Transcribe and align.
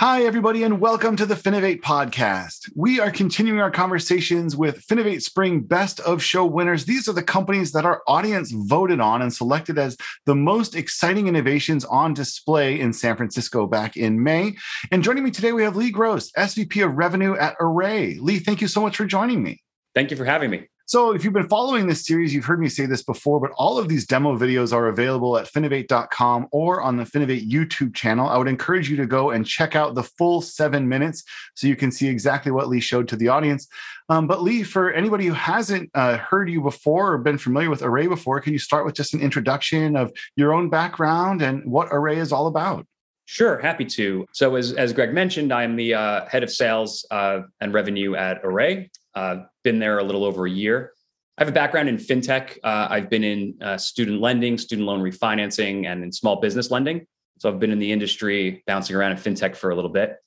Hi, 0.00 0.22
everybody, 0.22 0.62
and 0.62 0.80
welcome 0.80 1.16
to 1.16 1.26
the 1.26 1.34
Finovate 1.34 1.80
podcast. 1.80 2.70
We 2.76 3.00
are 3.00 3.10
continuing 3.10 3.58
our 3.58 3.72
conversations 3.72 4.54
with 4.54 4.86
Finovate 4.86 5.22
Spring 5.22 5.58
Best 5.58 5.98
of 5.98 6.22
Show 6.22 6.46
winners. 6.46 6.84
These 6.84 7.08
are 7.08 7.12
the 7.12 7.20
companies 7.20 7.72
that 7.72 7.84
our 7.84 8.02
audience 8.06 8.52
voted 8.52 9.00
on 9.00 9.22
and 9.22 9.34
selected 9.34 9.76
as 9.76 9.96
the 10.24 10.36
most 10.36 10.76
exciting 10.76 11.26
innovations 11.26 11.84
on 11.84 12.14
display 12.14 12.78
in 12.78 12.92
San 12.92 13.16
Francisco 13.16 13.66
back 13.66 13.96
in 13.96 14.22
May. 14.22 14.54
And 14.92 15.02
joining 15.02 15.24
me 15.24 15.32
today, 15.32 15.50
we 15.50 15.64
have 15.64 15.74
Lee 15.74 15.90
Gross, 15.90 16.30
SVP 16.30 16.86
of 16.86 16.94
Revenue 16.94 17.34
at 17.36 17.56
Array. 17.58 18.18
Lee, 18.20 18.38
thank 18.38 18.60
you 18.60 18.68
so 18.68 18.80
much 18.80 18.96
for 18.96 19.04
joining 19.04 19.42
me. 19.42 19.64
Thank 19.96 20.12
you 20.12 20.16
for 20.16 20.24
having 20.24 20.50
me. 20.50 20.68
So, 20.88 21.12
if 21.12 21.22
you've 21.22 21.34
been 21.34 21.50
following 21.50 21.86
this 21.86 22.06
series, 22.06 22.32
you've 22.32 22.46
heard 22.46 22.60
me 22.60 22.70
say 22.70 22.86
this 22.86 23.02
before, 23.02 23.40
but 23.40 23.50
all 23.58 23.76
of 23.76 23.88
these 23.88 24.06
demo 24.06 24.38
videos 24.38 24.72
are 24.72 24.86
available 24.86 25.36
at 25.36 25.44
finovate.com 25.44 26.48
or 26.50 26.80
on 26.80 26.96
the 26.96 27.04
Finovate 27.04 27.46
YouTube 27.46 27.94
channel. 27.94 28.26
I 28.26 28.38
would 28.38 28.48
encourage 28.48 28.88
you 28.88 28.96
to 28.96 29.04
go 29.04 29.32
and 29.32 29.46
check 29.46 29.76
out 29.76 29.94
the 29.94 30.02
full 30.02 30.40
seven 30.40 30.88
minutes 30.88 31.24
so 31.52 31.66
you 31.66 31.76
can 31.76 31.92
see 31.92 32.08
exactly 32.08 32.52
what 32.52 32.68
Lee 32.68 32.80
showed 32.80 33.06
to 33.08 33.16
the 33.16 33.28
audience. 33.28 33.68
Um, 34.08 34.26
but, 34.26 34.42
Lee, 34.42 34.62
for 34.62 34.90
anybody 34.90 35.26
who 35.26 35.34
hasn't 35.34 35.90
uh, 35.92 36.16
heard 36.16 36.48
you 36.48 36.62
before 36.62 37.12
or 37.12 37.18
been 37.18 37.36
familiar 37.36 37.68
with 37.68 37.82
Array 37.82 38.06
before, 38.06 38.40
can 38.40 38.54
you 38.54 38.58
start 38.58 38.86
with 38.86 38.94
just 38.94 39.12
an 39.12 39.20
introduction 39.20 39.94
of 39.94 40.10
your 40.36 40.54
own 40.54 40.70
background 40.70 41.42
and 41.42 41.70
what 41.70 41.88
Array 41.90 42.16
is 42.16 42.32
all 42.32 42.46
about? 42.46 42.86
Sure, 43.26 43.58
happy 43.58 43.84
to. 43.84 44.24
So, 44.32 44.56
as, 44.56 44.72
as 44.72 44.94
Greg 44.94 45.12
mentioned, 45.12 45.52
I'm 45.52 45.76
the 45.76 45.92
uh, 45.92 46.24
head 46.30 46.42
of 46.42 46.50
sales 46.50 47.04
uh, 47.10 47.40
and 47.60 47.74
revenue 47.74 48.14
at 48.14 48.40
Array. 48.42 48.90
Uh, 49.18 49.42
been 49.64 49.80
there 49.80 49.98
a 49.98 50.04
little 50.04 50.24
over 50.24 50.46
a 50.46 50.50
year. 50.50 50.92
I 51.36 51.42
have 51.42 51.48
a 51.48 51.52
background 51.52 51.88
in 51.88 51.96
fintech. 51.96 52.56
Uh, 52.62 52.86
I've 52.88 53.10
been 53.10 53.24
in 53.24 53.58
uh, 53.60 53.76
student 53.76 54.20
lending, 54.20 54.56
student 54.58 54.86
loan 54.86 55.00
refinancing, 55.00 55.86
and 55.86 56.04
in 56.04 56.12
small 56.12 56.40
business 56.40 56.70
lending. 56.70 57.04
So 57.40 57.48
I've 57.48 57.58
been 57.58 57.72
in 57.72 57.80
the 57.80 57.90
industry, 57.90 58.62
bouncing 58.68 58.94
around 58.94 59.12
in 59.12 59.18
fintech 59.18 59.56
for 59.56 59.70
a 59.70 59.74
little 59.74 59.90
bit. 59.90 60.18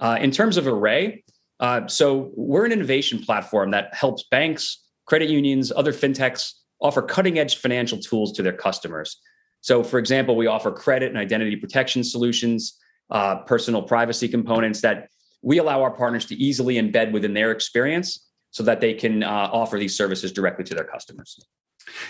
Uh, 0.00 0.18
in 0.20 0.32
terms 0.32 0.56
of 0.56 0.66
Array, 0.66 1.22
uh, 1.60 1.86
so 1.86 2.32
we're 2.34 2.64
an 2.64 2.72
innovation 2.72 3.22
platform 3.22 3.70
that 3.70 3.94
helps 3.94 4.24
banks, 4.32 4.82
credit 5.06 5.28
unions, 5.28 5.70
other 5.70 5.92
fintechs 5.92 6.54
offer 6.80 7.02
cutting 7.02 7.38
edge 7.38 7.58
financial 7.58 7.98
tools 7.98 8.32
to 8.32 8.42
their 8.42 8.52
customers. 8.52 9.20
So, 9.60 9.84
for 9.84 10.00
example, 10.00 10.34
we 10.34 10.48
offer 10.48 10.72
credit 10.72 11.08
and 11.08 11.18
identity 11.18 11.54
protection 11.54 12.02
solutions, 12.02 12.80
uh, 13.10 13.36
personal 13.42 13.82
privacy 13.82 14.26
components 14.26 14.80
that 14.80 15.08
we 15.44 15.58
allow 15.58 15.82
our 15.82 15.90
partners 15.90 16.24
to 16.26 16.34
easily 16.36 16.76
embed 16.76 17.12
within 17.12 17.34
their 17.34 17.52
experience 17.52 18.26
so 18.50 18.62
that 18.62 18.80
they 18.80 18.94
can 18.94 19.22
uh, 19.22 19.50
offer 19.52 19.78
these 19.78 19.96
services 19.96 20.32
directly 20.32 20.64
to 20.64 20.74
their 20.74 20.84
customers. 20.84 21.38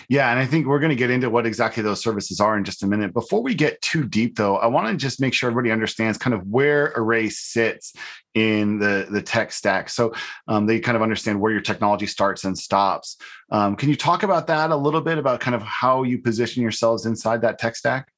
Yeah, 0.07 0.29
and 0.31 0.39
I 0.39 0.45
think 0.45 0.67
we're 0.67 0.79
going 0.79 0.91
to 0.91 0.95
get 0.95 1.09
into 1.09 1.29
what 1.29 1.45
exactly 1.45 1.83
those 1.83 2.01
services 2.01 2.39
are 2.39 2.57
in 2.57 2.63
just 2.63 2.83
a 2.83 2.87
minute. 2.87 3.13
Before 3.13 3.43
we 3.43 3.53
get 3.53 3.81
too 3.81 4.07
deep, 4.07 4.37
though, 4.37 4.55
I 4.55 4.67
want 4.67 4.87
to 4.87 4.95
just 4.95 5.19
make 5.19 5.33
sure 5.33 5.49
everybody 5.49 5.71
understands 5.71 6.17
kind 6.17 6.33
of 6.33 6.47
where 6.47 6.93
Array 6.95 7.29
sits 7.29 7.93
in 8.33 8.79
the 8.79 9.07
the 9.09 9.21
tech 9.21 9.51
stack, 9.51 9.89
so 9.89 10.13
um, 10.47 10.65
they 10.65 10.79
kind 10.79 10.95
of 10.95 11.01
understand 11.01 11.41
where 11.41 11.51
your 11.51 11.61
technology 11.61 12.05
starts 12.05 12.45
and 12.45 12.57
stops. 12.57 13.17
Um, 13.51 13.75
can 13.75 13.89
you 13.89 13.95
talk 13.95 14.23
about 14.23 14.47
that 14.47 14.71
a 14.71 14.75
little 14.75 15.01
bit 15.01 15.17
about 15.17 15.41
kind 15.41 15.55
of 15.55 15.61
how 15.61 16.03
you 16.03 16.19
position 16.19 16.61
yourselves 16.61 17.05
inside 17.05 17.41
that 17.41 17.59
tech 17.59 17.75
stack? 17.75 18.09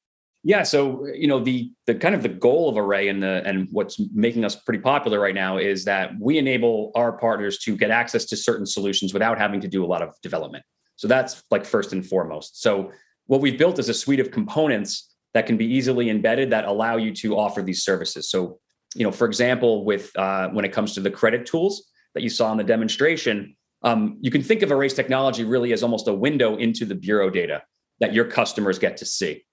Yeah, 0.44 0.62
so 0.62 1.06
you 1.06 1.26
know 1.26 1.40
the 1.40 1.72
the 1.86 1.94
kind 1.94 2.14
of 2.14 2.22
the 2.22 2.28
goal 2.28 2.68
of 2.68 2.76
Array 2.76 3.08
and 3.08 3.22
the 3.22 3.42
and 3.44 3.68
what's 3.72 4.00
making 4.12 4.44
us 4.44 4.54
pretty 4.54 4.80
popular 4.80 5.18
right 5.18 5.34
now 5.34 5.58
is 5.58 5.84
that 5.86 6.12
we 6.20 6.38
enable 6.38 6.92
our 6.94 7.12
partners 7.12 7.58
to 7.60 7.76
get 7.76 7.90
access 7.90 8.24
to 8.26 8.36
certain 8.36 8.64
solutions 8.64 9.12
without 9.12 9.36
having 9.36 9.60
to 9.60 9.68
do 9.68 9.84
a 9.84 9.86
lot 9.86 10.00
of 10.00 10.14
development. 10.22 10.64
So 10.96 11.08
that's 11.08 11.42
like 11.50 11.64
first 11.64 11.92
and 11.92 12.06
foremost. 12.06 12.62
So 12.62 12.92
what 13.26 13.40
we've 13.40 13.58
built 13.58 13.78
is 13.78 13.88
a 13.88 13.94
suite 13.94 14.20
of 14.20 14.30
components 14.30 15.14
that 15.34 15.46
can 15.46 15.56
be 15.56 15.66
easily 15.66 16.08
embedded 16.08 16.50
that 16.50 16.64
allow 16.64 16.96
you 16.96 17.12
to 17.14 17.36
offer 17.36 17.60
these 17.60 17.82
services. 17.82 18.30
So 18.30 18.58
you 18.94 19.04
know, 19.04 19.12
for 19.12 19.26
example, 19.26 19.84
with 19.84 20.16
uh, 20.16 20.48
when 20.50 20.64
it 20.64 20.72
comes 20.72 20.94
to 20.94 21.00
the 21.00 21.10
credit 21.10 21.46
tools 21.46 21.90
that 22.14 22.22
you 22.22 22.30
saw 22.30 22.50
in 22.52 22.58
the 22.58 22.64
demonstration, 22.64 23.56
um, 23.82 24.18
you 24.20 24.30
can 24.30 24.42
think 24.42 24.62
of 24.62 24.70
Array's 24.72 24.94
technology 24.94 25.44
really 25.44 25.72
as 25.72 25.82
almost 25.82 26.08
a 26.08 26.14
window 26.14 26.56
into 26.56 26.84
the 26.84 26.94
bureau 26.94 27.28
data 27.28 27.62
that 28.00 28.14
your 28.14 28.24
customers 28.24 28.78
get 28.78 28.96
to 28.98 29.04
see. 29.04 29.44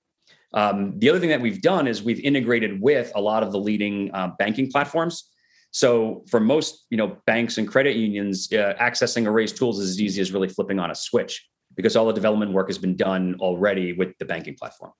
Um, 0.53 0.97
the 0.99 1.09
other 1.09 1.19
thing 1.19 1.29
that 1.29 1.41
we've 1.41 1.61
done 1.61 1.87
is 1.87 2.03
we've 2.03 2.19
integrated 2.19 2.81
with 2.81 3.11
a 3.15 3.21
lot 3.21 3.43
of 3.43 3.51
the 3.51 3.59
leading 3.59 4.11
uh, 4.13 4.31
banking 4.39 4.71
platforms. 4.71 5.29
So 5.71 6.23
for 6.29 6.39
most, 6.39 6.85
you 6.89 6.97
know, 6.97 7.17
banks 7.25 7.57
and 7.57 7.67
credit 7.67 7.97
unions, 7.97 8.47
uh, 8.53 8.73
accessing 8.79 9.27
Array's 9.27 9.51
tools 9.51 9.79
is 9.79 9.89
as 9.91 10.01
easy 10.01 10.21
as 10.21 10.31
really 10.31 10.47
flipping 10.47 10.79
on 10.79 10.91
a 10.91 10.95
switch 10.95 11.45
because 11.75 11.97
all 11.97 12.05
the 12.05 12.13
development 12.13 12.53
work 12.53 12.67
has 12.67 12.77
been 12.77 12.95
done 12.95 13.35
already 13.39 13.91
with 13.91 14.17
the 14.17 14.25
banking 14.25 14.55
platform. 14.55 14.93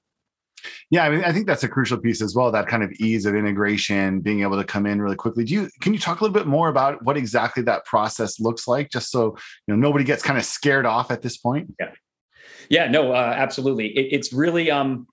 Yeah, 0.89 1.03
I 1.05 1.09
mean, 1.09 1.23
I 1.23 1.31
think 1.31 1.47
that's 1.47 1.63
a 1.63 1.69
crucial 1.69 1.97
piece 1.97 2.22
as 2.22 2.35
well. 2.35 2.51
That 2.51 2.67
kind 2.67 2.84
of 2.84 2.91
ease 2.94 3.25
of 3.25 3.35
integration, 3.35 4.19
being 4.19 4.41
able 4.41 4.57
to 4.57 4.63
come 4.63 4.85
in 4.85 5.01
really 5.01 5.16
quickly. 5.16 5.44
Do 5.44 5.53
you 5.53 5.69
can 5.81 5.94
you 5.94 6.00
talk 6.00 6.19
a 6.19 6.23
little 6.23 6.34
bit 6.34 6.47
more 6.47 6.69
about 6.69 7.03
what 7.03 7.17
exactly 7.17 7.63
that 7.63 7.85
process 7.85 8.39
looks 8.39 8.67
like, 8.67 8.89
just 8.91 9.11
so 9.11 9.38
you 9.67 9.73
know 9.73 9.75
nobody 9.75 10.03
gets 10.03 10.23
kind 10.23 10.38
of 10.38 10.45
scared 10.45 10.85
off 10.85 11.11
at 11.11 11.22
this 11.22 11.38
point? 11.38 11.73
Yeah, 11.79 11.91
yeah, 12.69 12.88
no, 12.89 13.11
uh, 13.11 13.34
absolutely. 13.35 13.88
It, 13.97 14.09
it's 14.11 14.34
really 14.34 14.72
um, 14.72 15.07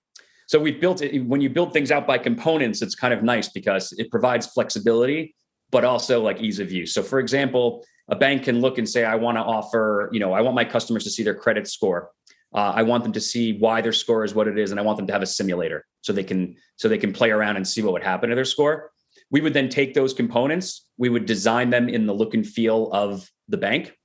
so 0.52 0.60
we've 0.60 0.82
built 0.82 1.00
it 1.00 1.18
when 1.24 1.40
you 1.40 1.48
build 1.48 1.72
things 1.72 1.90
out 1.90 2.06
by 2.06 2.18
components, 2.18 2.82
it's 2.82 2.94
kind 2.94 3.14
of 3.14 3.22
nice 3.22 3.48
because 3.48 3.90
it 3.92 4.10
provides 4.10 4.46
flexibility, 4.48 5.34
but 5.70 5.82
also 5.82 6.20
like 6.20 6.42
ease 6.42 6.58
of 6.58 6.70
use. 6.70 6.92
So 6.92 7.02
for 7.02 7.20
example, 7.20 7.86
a 8.08 8.16
bank 8.16 8.42
can 8.42 8.60
look 8.60 8.76
and 8.76 8.86
say, 8.86 9.02
I 9.02 9.14
want 9.14 9.38
to 9.38 9.40
offer, 9.40 10.10
you 10.12 10.20
know, 10.20 10.34
I 10.34 10.42
want 10.42 10.54
my 10.54 10.66
customers 10.66 11.04
to 11.04 11.10
see 11.10 11.22
their 11.22 11.34
credit 11.34 11.68
score. 11.68 12.10
Uh, 12.54 12.70
I 12.76 12.82
want 12.82 13.02
them 13.02 13.14
to 13.14 13.20
see 13.20 13.56
why 13.60 13.80
their 13.80 13.94
score 13.94 14.24
is 14.24 14.34
what 14.34 14.46
it 14.46 14.58
is, 14.58 14.72
and 14.72 14.78
I 14.78 14.82
want 14.82 14.98
them 14.98 15.06
to 15.06 15.12
have 15.14 15.22
a 15.22 15.26
simulator 15.26 15.86
so 16.02 16.12
they 16.12 16.22
can 16.22 16.54
so 16.76 16.86
they 16.86 16.98
can 16.98 17.14
play 17.14 17.30
around 17.30 17.56
and 17.56 17.66
see 17.66 17.80
what 17.80 17.94
would 17.94 18.02
happen 18.02 18.28
to 18.28 18.34
their 18.34 18.44
score. 18.44 18.90
We 19.30 19.40
would 19.40 19.54
then 19.54 19.70
take 19.70 19.94
those 19.94 20.12
components, 20.12 20.86
we 20.98 21.08
would 21.08 21.24
design 21.24 21.70
them 21.70 21.88
in 21.88 22.04
the 22.04 22.12
look 22.12 22.34
and 22.34 22.46
feel 22.46 22.90
of 22.92 23.26
the 23.48 23.56
bank, 23.56 23.96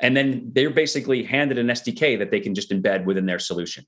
and 0.00 0.16
then 0.16 0.50
they're 0.52 0.70
basically 0.70 1.22
handed 1.22 1.58
an 1.58 1.68
SDK 1.68 2.18
that 2.18 2.32
they 2.32 2.40
can 2.40 2.56
just 2.56 2.72
embed 2.72 3.04
within 3.04 3.26
their 3.26 3.38
solution 3.38 3.86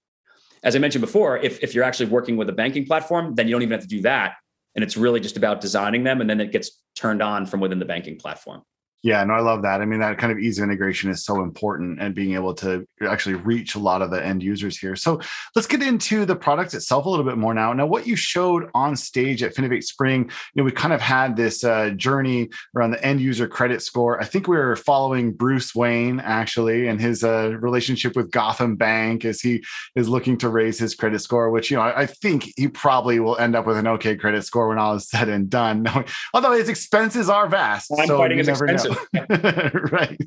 as 0.65 0.75
I 0.75 0.79
mentioned 0.79 1.03
before, 1.03 1.37
if, 1.39 1.63
if 1.63 1.75
you're 1.75 1.85
actually 1.85 2.07
working 2.07 2.37
with 2.37 2.49
a 2.49 2.53
banking 2.53 2.87
platform, 2.87 3.35
then 3.35 3.47
you 3.47 3.53
don't 3.53 3.63
even 3.63 3.73
have 3.73 3.83
to 3.83 3.89
do 3.89 4.01
that. 4.03 4.37
And 4.75 4.83
it's 4.83 4.97
really 4.97 5.21
just 5.21 5.37
about 5.37 5.61
designing 5.61 6.03
them 6.03 6.21
and 6.21 6.29
then 6.29 6.41
it 6.41 6.51
gets 6.51 6.81
turned 6.97 7.23
on 7.23 7.47
from 7.47 7.61
within 7.61 7.79
the 7.79 7.85
banking 7.85 8.17
platform. 8.17 8.63
Yeah, 9.05 9.23
no, 9.23 9.35
I 9.35 9.41
love 9.41 9.61
that. 9.63 9.83
I 9.83 9.85
mean, 9.85 10.01
that 10.01 10.17
kind 10.17 10.33
of 10.33 10.39
ease 10.39 10.59
of 10.59 10.65
integration 10.65 11.11
is 11.11 11.27
so 11.27 11.43
important 11.43 12.01
and 12.01 12.15
being 12.15 12.33
able 12.33 12.55
to 12.55 12.89
actually 13.07 13.35
reach 13.35 13.75
a 13.75 13.79
lot 13.79 14.01
of 14.01 14.11
the 14.11 14.25
end 14.25 14.43
users 14.43 14.79
here. 14.79 14.97
So 14.97 15.21
let's 15.55 15.69
get 15.69 15.83
into 15.83 16.25
the 16.25 16.35
product 16.35 16.73
itself 16.73 17.05
a 17.05 17.11
little 17.11 17.27
bit 17.27 17.37
more 17.37 17.53
now. 17.53 17.75
Now, 17.75 17.85
what 17.85 18.07
you 18.07 18.17
showed 18.17 18.71
on 18.75 18.97
stage 18.97 19.43
at 19.43 19.55
Finovate 19.55 19.85
Spring, 19.85 20.23
you 20.23 20.31
know, 20.63 20.65
we 20.65 20.73
kind 20.73 20.95
of 20.95 21.03
had 21.03 21.37
this 21.37 21.65
uh, 21.65 21.91
journey 21.91 22.49
around 22.75 22.93
the 22.93 23.05
end 23.05 23.21
user 23.21 23.47
credit 23.47 23.83
score. 23.83 24.23
I 24.23 24.25
think 24.25 24.49
we 24.49 24.57
were 24.57 24.75
following 24.75 25.33
Bruce 25.35 25.75
Wayne 25.75 26.19
actually 26.21 26.89
and 26.89 26.99
his 26.99 27.23
uh, 27.23 27.59
relationship 27.61 28.17
with 28.17 28.31
Gotham 28.31 28.75
Bank 28.75 29.27
as 29.27 29.43
he 29.43 29.63
is 29.97 30.09
looking 30.09 30.39
to 30.39 30.49
raise 30.49 30.79
his 30.79 30.95
credit 30.95 31.19
score, 31.19 31.51
which, 31.51 31.71
you 31.71 31.77
know, 31.77 31.83
I, 31.83 32.01
I 32.01 32.07
think 32.07 32.49
he 32.57 32.69
probably 32.69 33.21
will 33.21 33.37
end 33.37 33.55
up 33.55 33.67
with 33.67 33.77
an 33.77 33.87
okay 33.87 34.17
credit 34.17 34.45
score 34.45 34.69
when 34.69 34.79
all 34.79 34.95
is 34.95 35.11
said 35.11 35.29
and 35.29 35.51
done. 35.51 35.87
Although 36.33 36.53
his 36.53 36.71
expenses 36.71 37.29
are 37.29 37.51
vast. 37.51 37.93
I'm 37.93 38.07
so 38.07 38.17
fighting 38.17 38.39
his 38.39 38.49
expenses. 38.49 38.94
right. 39.93 40.21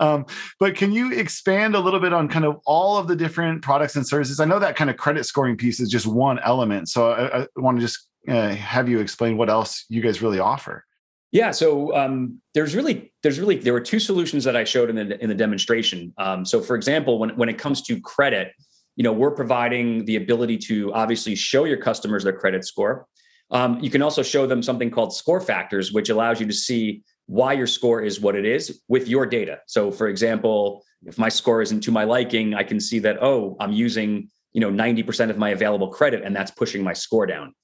Um, 0.00 0.26
but 0.58 0.76
can 0.76 0.92
you 0.92 1.12
expand 1.12 1.74
a 1.74 1.80
little 1.80 2.00
bit 2.00 2.12
on 2.12 2.28
kind 2.28 2.44
of 2.44 2.58
all 2.66 2.98
of 2.98 3.08
the 3.08 3.16
different 3.16 3.62
products 3.62 3.96
and 3.96 4.06
services? 4.06 4.40
I 4.40 4.44
know 4.44 4.58
that 4.58 4.76
kind 4.76 4.90
of 4.90 4.96
credit 4.96 5.24
scoring 5.24 5.56
piece 5.56 5.80
is 5.80 5.88
just 5.88 6.06
one 6.06 6.38
element. 6.40 6.88
So 6.88 7.10
I, 7.10 7.42
I 7.42 7.46
want 7.56 7.78
to 7.78 7.80
just 7.80 8.08
uh, 8.28 8.50
have 8.50 8.88
you 8.88 9.00
explain 9.00 9.36
what 9.36 9.48
else 9.48 9.84
you 9.88 10.00
guys 10.00 10.22
really 10.22 10.38
offer. 10.40 10.84
Yeah, 11.32 11.50
so 11.50 11.94
um, 11.94 12.40
there's 12.54 12.74
really 12.74 13.12
there's 13.22 13.38
really 13.38 13.56
there 13.56 13.72
were 13.72 13.80
two 13.80 13.98
solutions 13.98 14.44
that 14.44 14.56
I 14.56 14.64
showed 14.64 14.90
in 14.90 14.96
the 14.96 15.22
in 15.22 15.28
the 15.28 15.34
demonstration. 15.34 16.14
Um, 16.18 16.44
so 16.44 16.60
for 16.60 16.76
example, 16.76 17.18
when 17.18 17.36
when 17.36 17.48
it 17.48 17.58
comes 17.58 17.82
to 17.82 18.00
credit, 18.00 18.52
you 18.94 19.02
know, 19.02 19.12
we're 19.12 19.32
providing 19.32 20.04
the 20.04 20.16
ability 20.16 20.58
to 20.58 20.92
obviously 20.94 21.34
show 21.34 21.64
your 21.64 21.76
customers 21.76 22.24
their 22.24 22.32
credit 22.32 22.64
score. 22.64 23.06
Um, 23.50 23.78
you 23.80 23.90
can 23.90 24.02
also 24.02 24.22
show 24.22 24.46
them 24.46 24.62
something 24.62 24.90
called 24.90 25.14
score 25.14 25.40
factors, 25.40 25.92
which 25.92 26.08
allows 26.08 26.40
you 26.40 26.46
to 26.46 26.52
see 26.52 27.02
why 27.26 27.52
your 27.52 27.66
score 27.66 28.02
is 28.02 28.20
what 28.20 28.36
it 28.36 28.44
is 28.44 28.82
with 28.88 29.08
your 29.08 29.26
data. 29.26 29.60
So 29.66 29.90
for 29.90 30.08
example, 30.08 30.84
if 31.04 31.18
my 31.18 31.28
score 31.28 31.60
isn't 31.62 31.80
to 31.82 31.90
my 31.90 32.04
liking, 32.04 32.54
I 32.54 32.62
can 32.62 32.80
see 32.80 32.98
that, 33.00 33.22
oh, 33.22 33.56
I'm 33.60 33.72
using, 33.72 34.30
you 34.52 34.60
know, 34.60 34.70
90% 34.70 35.30
of 35.30 35.38
my 35.38 35.50
available 35.50 35.88
credit 35.88 36.22
and 36.24 36.34
that's 36.34 36.50
pushing 36.50 36.82
my 36.82 36.92
score 36.92 37.26
down. 37.26 37.54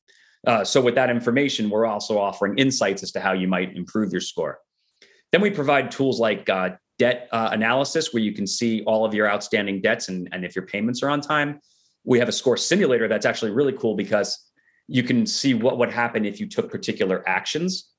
Uh, 0.46 0.64
so 0.64 0.80
with 0.80 0.96
that 0.96 1.10
information, 1.10 1.70
we're 1.70 1.86
also 1.86 2.18
offering 2.18 2.58
insights 2.58 3.02
as 3.02 3.12
to 3.12 3.20
how 3.20 3.32
you 3.32 3.46
might 3.46 3.76
improve 3.76 4.10
your 4.10 4.20
score. 4.20 4.58
Then 5.30 5.40
we 5.40 5.50
provide 5.50 5.90
tools 5.90 6.18
like 6.18 6.48
uh, 6.50 6.70
debt 6.98 7.28
uh, 7.32 7.50
analysis, 7.52 8.12
where 8.12 8.22
you 8.22 8.32
can 8.32 8.46
see 8.46 8.82
all 8.84 9.04
of 9.04 9.14
your 9.14 9.28
outstanding 9.28 9.80
debts 9.80 10.08
and, 10.08 10.28
and 10.32 10.44
if 10.44 10.54
your 10.54 10.66
payments 10.66 11.02
are 11.02 11.10
on 11.10 11.20
time. 11.20 11.60
we 12.04 12.18
have 12.18 12.28
a 12.28 12.32
score 12.32 12.56
simulator 12.56 13.06
that's 13.06 13.26
actually 13.26 13.52
really 13.52 13.72
cool 13.72 13.94
because 13.94 14.50
you 14.88 15.04
can 15.04 15.24
see 15.24 15.54
what 15.54 15.78
would 15.78 15.90
happen 15.90 16.24
if 16.24 16.40
you 16.40 16.48
took 16.48 16.70
particular 16.70 17.22
actions. 17.28 17.91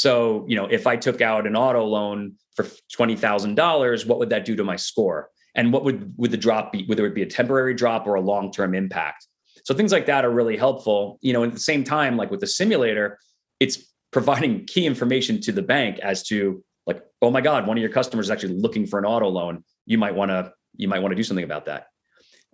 So, 0.00 0.46
you 0.48 0.56
know, 0.56 0.64
if 0.64 0.86
I 0.86 0.96
took 0.96 1.20
out 1.20 1.46
an 1.46 1.54
auto 1.54 1.84
loan 1.84 2.36
for 2.56 2.64
$20,000, 2.64 4.06
what 4.06 4.18
would 4.18 4.30
that 4.30 4.46
do 4.46 4.56
to 4.56 4.64
my 4.64 4.76
score? 4.76 5.28
And 5.54 5.74
what 5.74 5.84
would, 5.84 6.14
would 6.16 6.30
the 6.30 6.38
drop 6.38 6.72
be, 6.72 6.86
whether 6.86 7.04
it 7.04 7.14
be 7.14 7.20
a 7.20 7.26
temporary 7.26 7.74
drop 7.74 8.06
or 8.06 8.14
a 8.14 8.20
long-term 8.22 8.74
impact? 8.74 9.26
So 9.66 9.74
things 9.74 9.92
like 9.92 10.06
that 10.06 10.24
are 10.24 10.30
really 10.30 10.56
helpful. 10.56 11.18
You 11.20 11.34
know, 11.34 11.44
at 11.44 11.52
the 11.52 11.60
same 11.60 11.84
time, 11.84 12.16
like 12.16 12.30
with 12.30 12.40
the 12.40 12.46
simulator, 12.46 13.18
it's 13.58 13.92
providing 14.10 14.64
key 14.64 14.86
information 14.86 15.38
to 15.42 15.52
the 15.52 15.60
bank 15.60 15.98
as 15.98 16.22
to 16.28 16.64
like, 16.86 17.02
oh 17.20 17.30
my 17.30 17.42
God, 17.42 17.66
one 17.66 17.76
of 17.76 17.82
your 17.82 17.92
customers 17.92 18.26
is 18.26 18.30
actually 18.30 18.54
looking 18.54 18.86
for 18.86 18.98
an 18.98 19.04
auto 19.04 19.28
loan. 19.28 19.64
You 19.84 19.98
might 19.98 20.14
want 20.14 20.30
to, 20.30 20.50
you 20.78 20.88
might 20.88 21.00
want 21.00 21.12
to 21.12 21.16
do 21.16 21.22
something 21.22 21.44
about 21.44 21.66
that. 21.66 21.88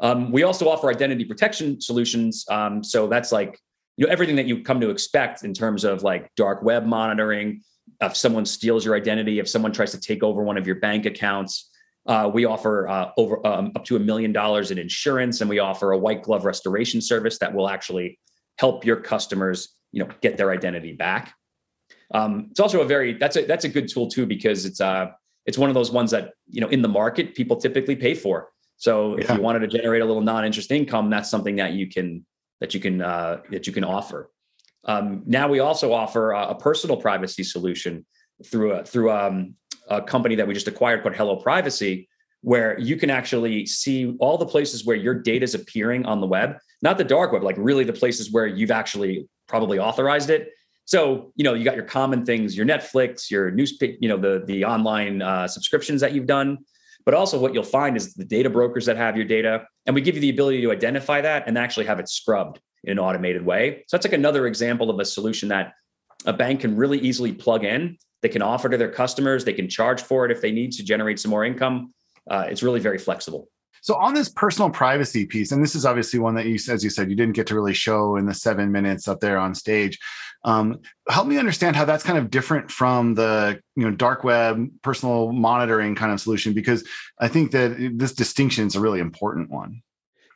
Um, 0.01 0.33
we 0.33 0.43
also 0.43 0.69
offer 0.69 0.91
identity 0.91 1.25
protection 1.25 1.81
solutions. 1.81 2.45
Um, 2.51 2.83
so 2.83 3.07
that's 3.07 3.31
like 3.31 3.61
you 3.97 4.07
know 4.07 4.13
everything 4.13 4.37
that 4.37 4.47
you 4.47 4.63
come 4.63 4.81
to 4.81 4.91
expect 4.91 5.45
in 5.45 5.55
terms 5.55 5.85
of 5.85 6.03
like 6.03 6.31
dark 6.37 6.63
web 6.63 6.87
monitoring. 6.87 7.63
If 8.01 8.17
someone 8.17 8.45
steals 8.45 8.85
your 8.85 8.95
identity, 8.95 9.39
if 9.39 9.49
someone 9.49 9.73
tries 9.73 9.93
to 9.93 10.01
take 10.01 10.23
over 10.23 10.43
one 10.43 10.59
of 10.59 10.67
your 10.67 10.77
bank 10.77 11.07
accounts, 11.07 11.71
uh, 12.07 12.31
we 12.33 12.45
offer 12.45 12.89
uh, 12.89 13.11
over 13.17 13.45
um, 13.47 13.73
up 13.75 13.85
to 13.87 13.97
a 13.97 14.01
million 14.01 14.33
dollars 14.33 14.71
in 14.71 14.79
insurance, 14.79 15.41
and 15.41 15.49
we 15.49 15.59
offer 15.59 15.93
a 15.93 15.99
white 15.99 16.23
glove 16.23 16.45
restoration 16.45 17.01
service 17.01 17.39
that 17.39 17.55
will 17.55 17.69
actually 17.69 18.19
help 18.59 18.85
your 18.85 18.97
customers, 18.97 19.75
you 19.93 20.05
know, 20.05 20.11
get 20.21 20.37
their 20.37 20.51
identity 20.51 20.93
back. 20.93 21.35
Um, 22.13 22.49
it's 22.51 22.61
also 22.61 22.83
a 22.83 22.85
very 22.85 23.15
that's 23.15 23.37
a 23.37 23.45
that's 23.47 23.65
a 23.65 23.69
good 23.69 23.89
tool 23.89 24.09
too 24.09 24.27
because 24.27 24.65
it's 24.65 24.81
uh 24.81 25.07
it's 25.47 25.59
one 25.59 25.71
of 25.71 25.75
those 25.75 25.91
ones 25.91 26.11
that 26.11 26.33
you 26.49 26.61
know 26.61 26.69
in 26.69 26.83
the 26.83 26.89
market 26.89 27.35
people 27.35 27.57
typically 27.57 27.97
pay 27.97 28.15
for. 28.15 28.51
So 28.77 29.15
if 29.15 29.31
you 29.31 29.41
wanted 29.41 29.61
to 29.61 29.69
generate 29.69 30.03
a 30.03 30.05
little 30.05 30.23
non-interest 30.23 30.71
income, 30.71 31.09
that's 31.09 31.31
something 31.31 31.57
that 31.57 31.73
you 31.73 31.89
can 31.89 32.27
that 32.61 32.75
you 32.75 32.81
can 32.81 33.03
uh, 33.03 33.41
that 33.50 33.67
you 33.67 33.73
can 33.73 33.85
offer. 33.85 34.31
Um, 34.85 35.23
now 35.26 35.49
we 35.49 35.58
also 35.58 35.93
offer 35.93 36.32
a, 36.32 36.49
a, 36.49 36.55
personal 36.55 36.97
privacy 36.97 37.43
solution 37.43 38.06
through 38.44 38.73
a 38.73 38.85
through 38.85 39.11
um, 39.11 39.55
a 39.88 40.00
company 40.00 40.35
that 40.37 40.47
we 40.47 40.55
just 40.55 40.69
acquired 40.69 41.03
called 41.03 41.17
Hello 41.17 41.37
Privacy, 41.37 42.08
where 42.43 42.79
you 42.79 42.97
can 42.97 43.11
actually 43.11 43.67
see 43.67 44.17
all 44.20 44.38
the 44.38 44.47
places 44.47 44.85
where 44.85 44.97
your 44.97 45.14
data 45.14 45.44
is 45.44 45.55
appearing 45.55 46.06
on 46.06 46.20
the 46.20 46.26
web, 46.26 46.56
not 46.82 46.99
the 46.99 47.05
dark 47.05 47.32
web, 47.32 47.43
like 47.43 47.56
really 47.58 47.85
the 47.85 47.93
places 47.93 48.32
where 48.32 48.47
you've 48.47 48.70
actually 48.70 49.29
probably 49.49 49.79
authorized 49.79 50.31
it. 50.31 50.50
So 50.85 51.32
you 51.35 51.44
know 51.44 51.55
you 51.55 51.64
got 51.64 51.75
your 51.75 51.85
common 51.85 52.25
things, 52.25 52.56
your 52.56 52.67
Netflix, 52.67 53.31
your 53.31 53.50
newspaper, 53.50 53.99
you 54.00 54.09
know 54.09 54.17
the 54.17 54.44
the 54.47 54.64
online 54.64 55.20
uh, 55.20 55.49
subscriptions 55.49 56.00
that 56.00 56.12
you've 56.12 56.26
done 56.26 56.59
but 57.06 57.14
also, 57.14 57.38
what 57.38 57.55
you'll 57.55 57.62
find 57.62 57.97
is 57.97 58.14
the 58.14 58.25
data 58.25 58.50
brokers 58.50 58.85
that 58.87 58.97
have 58.97 59.17
your 59.17 59.25
data, 59.25 59.64
and 59.87 59.94
we 59.94 60.03
give 60.03 60.17
you 60.17 60.20
the 60.20 60.31
ability 60.31 60.61
to 60.62 60.73
identify 60.73 61.20
that 61.20 61.44
and 61.47 61.56
actually 61.56 61.87
have 61.87 62.00
it 62.00 62.08
scrubbed 62.08 62.61
in 62.82 62.91
an 62.91 62.99
automated 62.99 63.47
way. 63.47 63.85
So 63.87 63.97
that's 63.97 64.05
like 64.05 64.12
another 64.12 64.49
example 64.49 64.91
of 64.91 64.99
a 64.99 65.05
solution 65.05 65.49
that 65.50 65.73
a 66.26 66.32
bank 66.32 66.61
can 66.61 66.76
really 66.76 66.99
easily 66.99 67.32
plug 67.32 67.64
in. 67.64 67.97
They 68.23 68.29
can 68.29 68.43
offer 68.43 68.69
to 68.69 68.76
their 68.76 68.91
customers. 68.91 69.44
They 69.44 69.53
can 69.53 69.69
charge 69.69 70.03
for 70.03 70.25
it 70.26 70.32
if 70.32 70.41
they 70.41 70.50
need 70.50 70.73
to 70.73 70.85
generate 70.85 71.20
some 71.20 71.31
more 71.31 71.44
income. 71.44 71.94
Uh, 72.29 72.47
it's 72.50 72.64
really 72.64 72.81
very 72.81 72.99
flexible. 72.99 73.49
So 73.82 73.94
on 73.94 74.14
this 74.14 74.29
personal 74.29 74.69
privacy 74.70 75.26
piece, 75.26 75.52
and 75.52 75.62
this 75.62 75.76
is 75.76 75.87
obviously 75.87 76.19
one 76.19 76.35
that 76.35 76.47
you, 76.47 76.59
as 76.69 76.82
you 76.82 76.91
said, 76.91 77.09
you 77.09 77.14
didn't 77.14 77.37
get 77.37 77.47
to 77.47 77.55
really 77.55 77.75
show 77.75 78.17
in 78.17 78.26
the 78.26 78.35
seven 78.35 78.73
minutes 78.73 79.06
up 79.06 79.20
there 79.20 79.38
on 79.38 79.55
stage. 79.55 79.97
Um, 80.47 80.79
help 81.09 81.27
me 81.27 81.39
understand 81.39 81.75
how 81.75 81.85
that's 81.85 82.05
kind 82.05 82.19
of 82.19 82.31
different 82.31 82.71
from 82.71 83.15
the 83.15 83.61
you 83.75 83.83
know 83.83 83.91
dark 83.91 84.23
web 84.23 84.69
personal 84.83 85.33
monitoring 85.33 85.97
kind 85.97 86.13
of 86.13 86.21
solution, 86.21 86.55
because 86.55 86.87
I 87.21 87.27
think 87.27 87.51
that 87.51 87.95
this 87.97 88.13
distinction 88.15 88.67
is 88.67 88.77
a 88.77 88.81
really 88.81 89.01
important 89.01 89.51
one. 89.51 89.83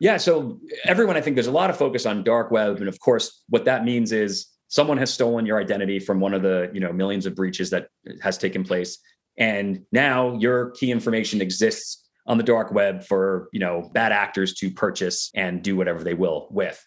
Yeah. 0.01 0.17
So 0.17 0.59
everyone, 0.85 1.17
I 1.17 1.21
think 1.21 1.37
there's 1.37 1.47
a 1.47 1.53
lot 1.53 1.71
of 1.71 1.77
focus 1.77 2.07
on 2.07 2.25
dark 2.25 2.51
web, 2.51 2.79
and 2.79 2.89
of 2.89 2.99
course, 2.99 3.45
what 3.49 3.65
that 3.67 3.85
means 3.85 4.11
is 4.11 4.47
someone 4.67 4.99
has 4.99 5.13
stolen 5.13 5.47
your 5.47 5.61
identity 5.61 6.01
from 6.01 6.19
one 6.19 6.35
of 6.35 6.43
the 6.43 6.71
you 6.75 6.81
know 6.81 6.93
millions 6.93 7.25
of 7.25 7.37
breaches 7.37 7.71
that 7.71 7.87
has 8.21 8.37
taken 8.37 8.65
place, 8.65 8.99
and 9.39 9.83
now 9.93 10.37
your 10.39 10.71
key 10.73 10.91
information 10.91 11.41
exists 11.41 12.09
on 12.27 12.37
the 12.37 12.45
dark 12.45 12.73
web 12.73 13.05
for 13.05 13.49
you 13.53 13.61
know 13.61 13.89
bad 13.95 14.11
actors 14.11 14.55
to 14.55 14.73
purchase 14.73 15.31
and 15.37 15.63
do 15.63 15.77
whatever 15.77 16.03
they 16.03 16.15
will 16.15 16.49
with. 16.51 16.85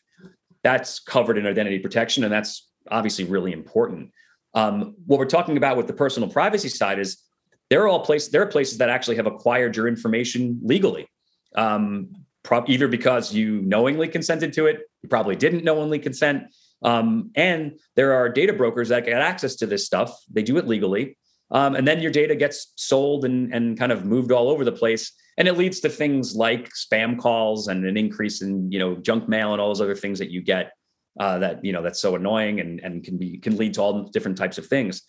That's 0.61 0.99
covered 0.99 1.37
in 1.37 1.47
identity 1.47 1.79
protection, 1.79 2.25
and 2.25 2.33
that's 2.33 2.67
obviously 2.89 3.25
really 3.25 3.51
important. 3.51 4.11
Um, 4.53 4.95
what 5.05 5.19
we're 5.19 5.25
talking 5.25 5.57
about 5.57 5.77
with 5.77 5.87
the 5.87 5.93
personal 5.93 6.29
privacy 6.29 6.69
side 6.69 6.99
is 6.99 7.23
there 7.69 7.81
are 7.81 7.87
all 7.87 8.01
places 8.01 8.29
there 8.29 8.43
are 8.43 8.47
places 8.47 8.77
that 8.77 8.89
actually 8.89 9.15
have 9.15 9.25
acquired 9.25 9.75
your 9.75 9.87
information 9.87 10.59
legally, 10.63 11.07
um, 11.55 12.13
pro- 12.43 12.63
either 12.67 12.87
because 12.87 13.33
you 13.33 13.61
knowingly 13.61 14.07
consented 14.07 14.53
to 14.53 14.67
it, 14.67 14.81
you 15.01 15.09
probably 15.09 15.35
didn't 15.35 15.63
knowingly 15.63 15.97
consent, 15.97 16.43
um, 16.83 17.31
and 17.35 17.79
there 17.95 18.13
are 18.13 18.29
data 18.29 18.53
brokers 18.53 18.89
that 18.89 19.05
get 19.05 19.21
access 19.21 19.55
to 19.55 19.65
this 19.65 19.85
stuff. 19.85 20.15
They 20.31 20.43
do 20.43 20.57
it 20.57 20.67
legally, 20.67 21.17
um, 21.49 21.75
and 21.75 21.87
then 21.87 22.01
your 22.01 22.11
data 22.11 22.35
gets 22.35 22.73
sold 22.75 23.25
and 23.25 23.53
and 23.53 23.77
kind 23.79 23.91
of 23.91 24.05
moved 24.05 24.31
all 24.31 24.49
over 24.49 24.63
the 24.63 24.71
place 24.71 25.11
and 25.37 25.47
it 25.47 25.57
leads 25.57 25.79
to 25.79 25.89
things 25.89 26.35
like 26.35 26.69
spam 26.69 27.17
calls 27.17 27.67
and 27.67 27.85
an 27.85 27.97
increase 27.97 28.41
in 28.41 28.71
you 28.71 28.79
know 28.79 28.95
junk 28.95 29.27
mail 29.27 29.53
and 29.53 29.61
all 29.61 29.69
those 29.69 29.81
other 29.81 29.95
things 29.95 30.19
that 30.19 30.29
you 30.29 30.41
get 30.41 30.73
uh, 31.19 31.39
that 31.39 31.63
you 31.63 31.73
know 31.73 31.81
that's 31.81 31.99
so 31.99 32.15
annoying 32.15 32.59
and 32.59 32.79
and 32.79 33.03
can 33.03 33.17
be 33.17 33.37
can 33.37 33.57
lead 33.57 33.73
to 33.75 33.81
all 33.81 34.03
different 34.03 34.37
types 34.37 34.57
of 34.57 34.67
things. 34.67 35.03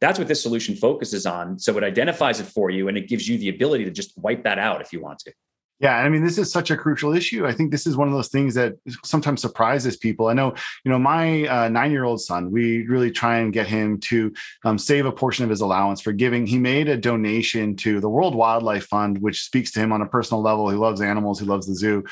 That's 0.00 0.18
what 0.18 0.28
this 0.28 0.42
solution 0.42 0.76
focuses 0.76 1.26
on. 1.26 1.58
So 1.58 1.76
it 1.76 1.82
identifies 1.82 2.38
it 2.38 2.46
for 2.46 2.70
you 2.70 2.86
and 2.88 2.96
it 2.96 3.08
gives 3.08 3.28
you 3.28 3.36
the 3.36 3.48
ability 3.48 3.84
to 3.84 3.90
just 3.90 4.16
wipe 4.16 4.44
that 4.44 4.58
out 4.58 4.80
if 4.80 4.92
you 4.92 5.00
want 5.00 5.18
to 5.20 5.32
yeah, 5.80 5.96
I 5.98 6.08
mean, 6.08 6.24
this 6.24 6.38
is 6.38 6.50
such 6.50 6.72
a 6.72 6.76
crucial 6.76 7.14
issue. 7.14 7.46
I 7.46 7.52
think 7.52 7.70
this 7.70 7.86
is 7.86 7.96
one 7.96 8.08
of 8.08 8.14
those 8.14 8.28
things 8.28 8.54
that 8.54 8.74
sometimes 9.04 9.40
surprises 9.40 9.96
people. 9.96 10.26
I 10.26 10.32
know, 10.32 10.54
you 10.84 10.90
know, 10.90 10.98
my 10.98 11.46
uh, 11.46 11.68
nine-year-old 11.68 12.20
son, 12.20 12.50
we 12.50 12.84
really 12.86 13.12
try 13.12 13.38
and 13.38 13.52
get 13.52 13.68
him 13.68 14.00
to 14.00 14.32
um, 14.64 14.76
save 14.76 15.06
a 15.06 15.12
portion 15.12 15.44
of 15.44 15.50
his 15.50 15.60
allowance 15.60 16.00
for 16.00 16.12
giving. 16.12 16.46
He 16.46 16.58
made 16.58 16.88
a 16.88 16.96
donation 16.96 17.76
to 17.76 18.00
the 18.00 18.08
World 18.08 18.34
Wildlife 18.34 18.86
Fund, 18.86 19.18
which 19.22 19.44
speaks 19.44 19.70
to 19.72 19.80
him 19.80 19.92
on 19.92 20.02
a 20.02 20.06
personal 20.06 20.42
level. 20.42 20.68
He 20.68 20.76
loves 20.76 21.00
animals. 21.00 21.38
He 21.38 21.46
loves 21.46 21.68
the 21.68 21.76
zoo. 21.76 22.04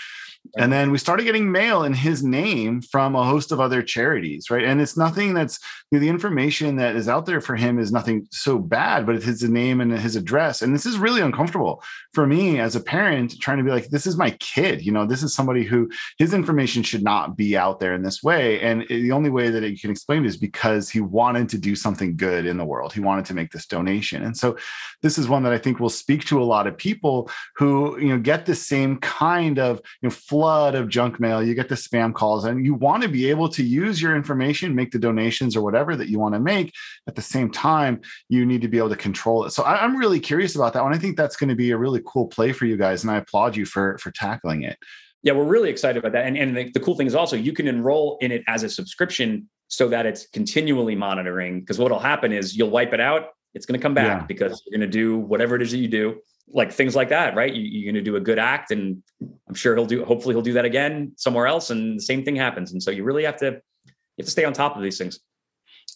And 0.57 0.73
then 0.73 0.91
we 0.91 0.99
started 0.99 1.25
getting 1.25 1.51
mail 1.51 1.83
in 1.83 1.93
his 1.93 2.23
name 2.23 2.81
from 2.81 3.15
a 3.15 3.25
host 3.25 3.53
of 3.53 3.61
other 3.61 3.83
charities, 3.83 4.51
right? 4.51 4.65
And 4.65 4.81
it's 4.81 4.97
nothing 4.97 5.35
that's 5.35 5.59
you 5.91 5.99
know, 5.99 6.01
the 6.01 6.09
information 6.09 6.77
that 6.77 6.97
is 6.97 7.09
out 7.09 7.27
there 7.27 7.41
for 7.41 7.57
him 7.57 7.79
is 7.79 7.93
nothing 7.93 8.27
so 8.31 8.59
bad, 8.59 9.07
but 9.07 9.17
it's 9.17 9.25
his 9.25 9.43
name 9.43 9.81
and 9.81 9.93
his 9.93 10.17
address. 10.17 10.63
And 10.63 10.75
this 10.75 10.87
is 10.87 10.99
really 10.99 11.21
uncomfortable 11.21 11.83
for 12.13 12.27
me 12.27 12.61
as 12.61 12.77
a 12.77 12.81
parent 12.81 13.39
trying 13.41 13.56
to 13.59 13.65
be 13.65 13.71
like, 13.71 13.89
this 13.89 14.07
is 14.07 14.17
my 14.17 14.31
kid. 14.33 14.85
You 14.85 14.93
know, 14.93 15.07
this 15.07 15.23
is 15.23 15.35
somebody 15.35 15.65
who 15.65 15.91
his 16.19 16.35
information 16.35 16.83
should 16.83 17.03
not 17.03 17.37
be 17.37 17.57
out 17.57 17.81
there 17.81 17.95
in 17.95 18.03
this 18.03 18.23
way. 18.23 18.61
And 18.61 18.87
the 18.89 19.13
only 19.13 19.31
way 19.31 19.51
that 19.51 19.69
you 19.69 19.79
can 19.79 19.91
explain 19.91 20.25
it 20.25 20.29
is 20.29 20.37
because 20.37 20.89
he 20.91 21.01
wanted 21.01 21.49
to 21.51 21.59
do 21.59 21.75
something 21.75 22.17
good 22.17 22.47
in 22.47 22.57
the 22.57 22.65
world. 22.65 22.93
He 22.93 23.01
wanted 23.01 23.25
to 23.27 23.35
make 23.35 23.51
this 23.51 23.67
donation. 23.67 24.23
And 24.23 24.37
so 24.37 24.57
this 25.03 25.19
is 25.19 25.29
one 25.29 25.43
that 25.45 25.53
I 25.53 25.59
think 25.59 25.81
will 25.81 25.89
speak 25.89 26.25
to 26.27 26.41
a 26.41 26.45
lot 26.45 26.67
of 26.67 26.77
people 26.77 27.31
who, 27.57 27.99
you 27.99 28.09
know, 28.09 28.19
get 28.19 28.47
the 28.47 28.55
same 28.55 28.99
kind 28.99 29.59
of, 29.59 29.81
you 30.01 30.09
know, 30.09 30.11
flood 30.11 30.75
of 30.75 30.89
junk 30.89 31.21
mail, 31.21 31.43
you 31.43 31.55
get 31.55 31.69
the 31.69 31.75
spam 31.75 32.15
calls, 32.15 32.45
and 32.45 32.65
you 32.65 32.75
want 32.75 33.03
to 33.03 33.09
be 33.09 33.29
able 33.31 33.49
to 33.51 33.63
use 33.63 34.01
your 34.01 34.17
information, 34.17 34.75
make 34.75 34.91
the 34.91 34.99
donations 34.99 35.57
or 35.57 35.63
whatever 35.63 35.97
that 35.97 36.09
you 36.09 36.19
want 36.19 36.35
to 36.35 36.41
make. 36.41 36.73
At 37.07 37.15
the 37.15 37.23
same 37.23 37.51
time, 37.51 38.01
you 38.29 38.45
need 38.47 38.63
to 38.63 38.69
be 38.69 38.79
able 38.79 38.89
to 38.91 38.97
control 38.97 39.45
it. 39.45 39.51
So 39.51 39.63
I, 39.63 39.85
am 39.85 39.97
really 39.97 40.21
curious 40.21 40.57
about 40.57 40.73
that 40.73 40.83
one. 40.83 40.95
I 40.95 40.99
think 40.99 41.17
that's 41.17 41.37
going 41.37 41.49
to 41.49 41.55
be 41.55 41.71
a 41.71 41.77
really 41.77 42.03
cool 42.07 42.27
play 42.27 42.53
for 42.53 42.67
you 42.67 42.77
guys, 42.77 43.05
and 43.05 43.11
I 43.11 43.21
applaud 43.47 43.57
you 43.57 43.65
for 43.65 43.99
for 43.99 44.11
tackling 44.11 44.63
it. 44.63 44.79
Yeah, 45.23 45.33
we're 45.33 45.45
really 45.45 45.71
excited 45.71 45.99
about 45.99 46.13
that. 46.13 46.27
And, 46.27 46.37
and 46.37 46.57
the, 46.57 46.71
the 46.71 46.81
cool 46.81 46.95
thing 46.97 47.07
is 47.07 47.15
also 47.15 47.37
you 47.37 47.53
can 47.53 47.67
enroll 47.67 48.19
in 48.21 48.31
it 48.31 48.43
as 48.47 48.63
a 48.63 48.69
subscription 48.69 49.49
so 49.69 49.89
that 49.89 50.07
it's 50.07 50.27
continually 50.29 50.95
monitoring. 50.95 51.61
Because 51.61 51.79
what'll 51.79 51.99
happen 51.99 52.33
is 52.33 52.57
you'll 52.57 52.71
wipe 52.71 52.93
it 52.93 53.01
out, 53.01 53.31
it's 53.55 53.67
going 53.67 53.79
to 53.79 53.83
come 53.83 53.95
back 53.95 54.21
yeah. 54.21 54.27
because 54.27 54.63
you're 54.65 54.79
going 54.79 54.89
to 54.89 54.93
do 54.93 55.19
whatever 55.19 55.57
it 55.57 55.63
is 55.63 55.73
that 55.73 55.79
you 55.79 55.89
do 55.89 56.21
like 56.49 56.71
things 56.71 56.95
like 56.95 57.09
that, 57.09 57.35
right? 57.35 57.53
You, 57.53 57.81
are 57.81 57.93
going 57.93 58.05
to 58.05 58.09
do 58.09 58.15
a 58.15 58.21
good 58.21 58.39
act, 58.39 58.71
and 58.71 59.03
I'm 59.49 59.55
sure 59.55 59.75
he'll 59.75 59.87
do. 59.87 60.05
Hopefully, 60.05 60.33
he'll 60.33 60.43
do 60.43 60.53
that 60.53 60.65
again 60.65 61.13
somewhere 61.17 61.49
else, 61.49 61.71
and 61.71 61.99
the 61.99 62.03
same 62.03 62.25
thing 62.25 62.37
happens. 62.37 62.71
And 62.71 62.81
so 62.81 62.93
you 62.93 63.03
really 63.03 63.25
have 63.25 63.37
to 63.39 63.61
you 63.87 64.23
have 64.23 64.27
to 64.27 64.31
stay 64.31 64.45
on 64.45 64.53
top 64.53 64.77
of 64.77 64.83
these 64.83 64.97
things. 64.97 65.19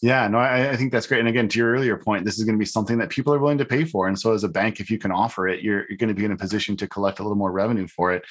Yeah, 0.01 0.27
no, 0.27 0.39
I, 0.39 0.71
I, 0.71 0.75
think 0.77 0.91
that's 0.91 1.05
great. 1.05 1.19
And 1.19 1.29
again, 1.29 1.47
to 1.47 1.59
your 1.59 1.71
earlier 1.71 1.95
point, 1.95 2.25
this 2.25 2.39
is 2.39 2.43
going 2.43 2.55
to 2.55 2.59
be 2.59 2.65
something 2.65 2.97
that 2.97 3.11
people 3.11 3.35
are 3.35 3.39
willing 3.39 3.59
to 3.59 3.65
pay 3.65 3.85
for. 3.85 4.07
And 4.07 4.19
so, 4.19 4.33
as 4.33 4.43
a 4.43 4.49
bank, 4.49 4.79
if 4.79 4.89
you 4.89 4.97
can 4.97 5.11
offer 5.11 5.47
it, 5.47 5.61
you're, 5.61 5.85
you're 5.87 5.97
going 5.97 6.07
to 6.07 6.15
be 6.15 6.25
in 6.25 6.31
a 6.31 6.37
position 6.37 6.75
to 6.77 6.87
collect 6.87 7.19
a 7.19 7.21
little 7.21 7.37
more 7.37 7.51
revenue 7.51 7.87
for 7.87 8.11
it. 8.11 8.23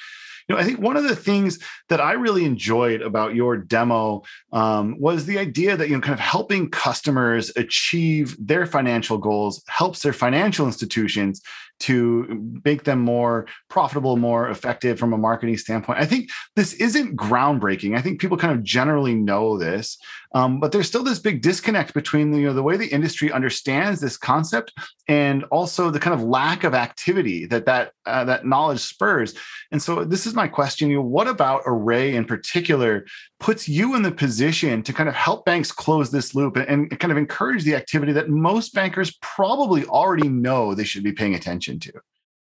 Know, 0.51 0.57
I 0.57 0.63
think 0.63 0.79
one 0.79 0.97
of 0.97 1.03
the 1.03 1.15
things 1.15 1.59
that 1.89 2.01
I 2.01 2.13
really 2.13 2.45
enjoyed 2.45 3.01
about 3.01 3.35
your 3.35 3.57
demo 3.57 4.23
um, 4.51 4.99
was 4.99 5.25
the 5.25 5.39
idea 5.39 5.77
that 5.77 5.89
you 5.89 5.95
know, 5.95 6.01
kind 6.01 6.13
of 6.13 6.19
helping 6.19 6.69
customers 6.69 7.51
achieve 7.55 8.35
their 8.39 8.65
financial 8.65 9.17
goals 9.17 9.63
helps 9.67 10.01
their 10.01 10.13
financial 10.13 10.65
institutions 10.65 11.41
to 11.81 12.61
make 12.63 12.83
them 12.83 12.99
more 12.99 13.47
profitable, 13.67 14.15
more 14.15 14.49
effective 14.49 14.99
from 14.99 15.13
a 15.13 15.17
marketing 15.17 15.57
standpoint. 15.57 15.99
I 15.99 16.05
think 16.05 16.29
this 16.55 16.73
isn't 16.73 17.17
groundbreaking. 17.17 17.97
I 17.97 18.01
think 18.01 18.21
people 18.21 18.37
kind 18.37 18.53
of 18.53 18.63
generally 18.63 19.15
know 19.15 19.57
this, 19.57 19.97
um, 20.33 20.59
but 20.59 20.71
there's 20.71 20.87
still 20.87 21.03
this 21.03 21.17
big 21.17 21.41
disconnect 21.41 21.95
between 21.95 22.33
you 22.33 22.45
know 22.45 22.53
the 22.53 22.63
way 22.63 22.77
the 22.77 22.87
industry 22.87 23.31
understands 23.31 23.99
this 23.99 24.15
concept 24.15 24.71
and 25.07 25.43
also 25.45 25.89
the 25.89 25.99
kind 25.99 26.13
of 26.13 26.23
lack 26.23 26.63
of 26.63 26.75
activity 26.75 27.47
that 27.47 27.65
that 27.65 27.93
uh, 28.05 28.23
that 28.25 28.45
knowledge 28.45 28.79
spurs. 28.79 29.33
And 29.71 29.81
so 29.81 30.05
this 30.05 30.27
is 30.27 30.35
my 30.35 30.40
question: 30.47 30.89
you 30.89 31.01
what 31.01 31.27
about 31.27 31.61
Array 31.65 32.15
in 32.15 32.25
particular 32.25 33.05
puts 33.39 33.67
you 33.67 33.95
in 33.95 34.01
the 34.01 34.11
position 34.11 34.83
to 34.83 34.93
kind 34.93 35.09
of 35.09 35.15
help 35.15 35.45
banks 35.45 35.71
close 35.71 36.11
this 36.11 36.35
loop 36.35 36.55
and, 36.55 36.67
and 36.67 36.99
kind 36.99 37.11
of 37.11 37.17
encourage 37.17 37.63
the 37.63 37.75
activity 37.75 38.11
that 38.13 38.29
most 38.29 38.73
bankers 38.73 39.17
probably 39.21 39.85
already 39.85 40.29
know 40.29 40.73
they 40.73 40.83
should 40.83 41.03
be 41.03 41.11
paying 41.11 41.35
attention 41.35 41.79
to? 41.79 41.93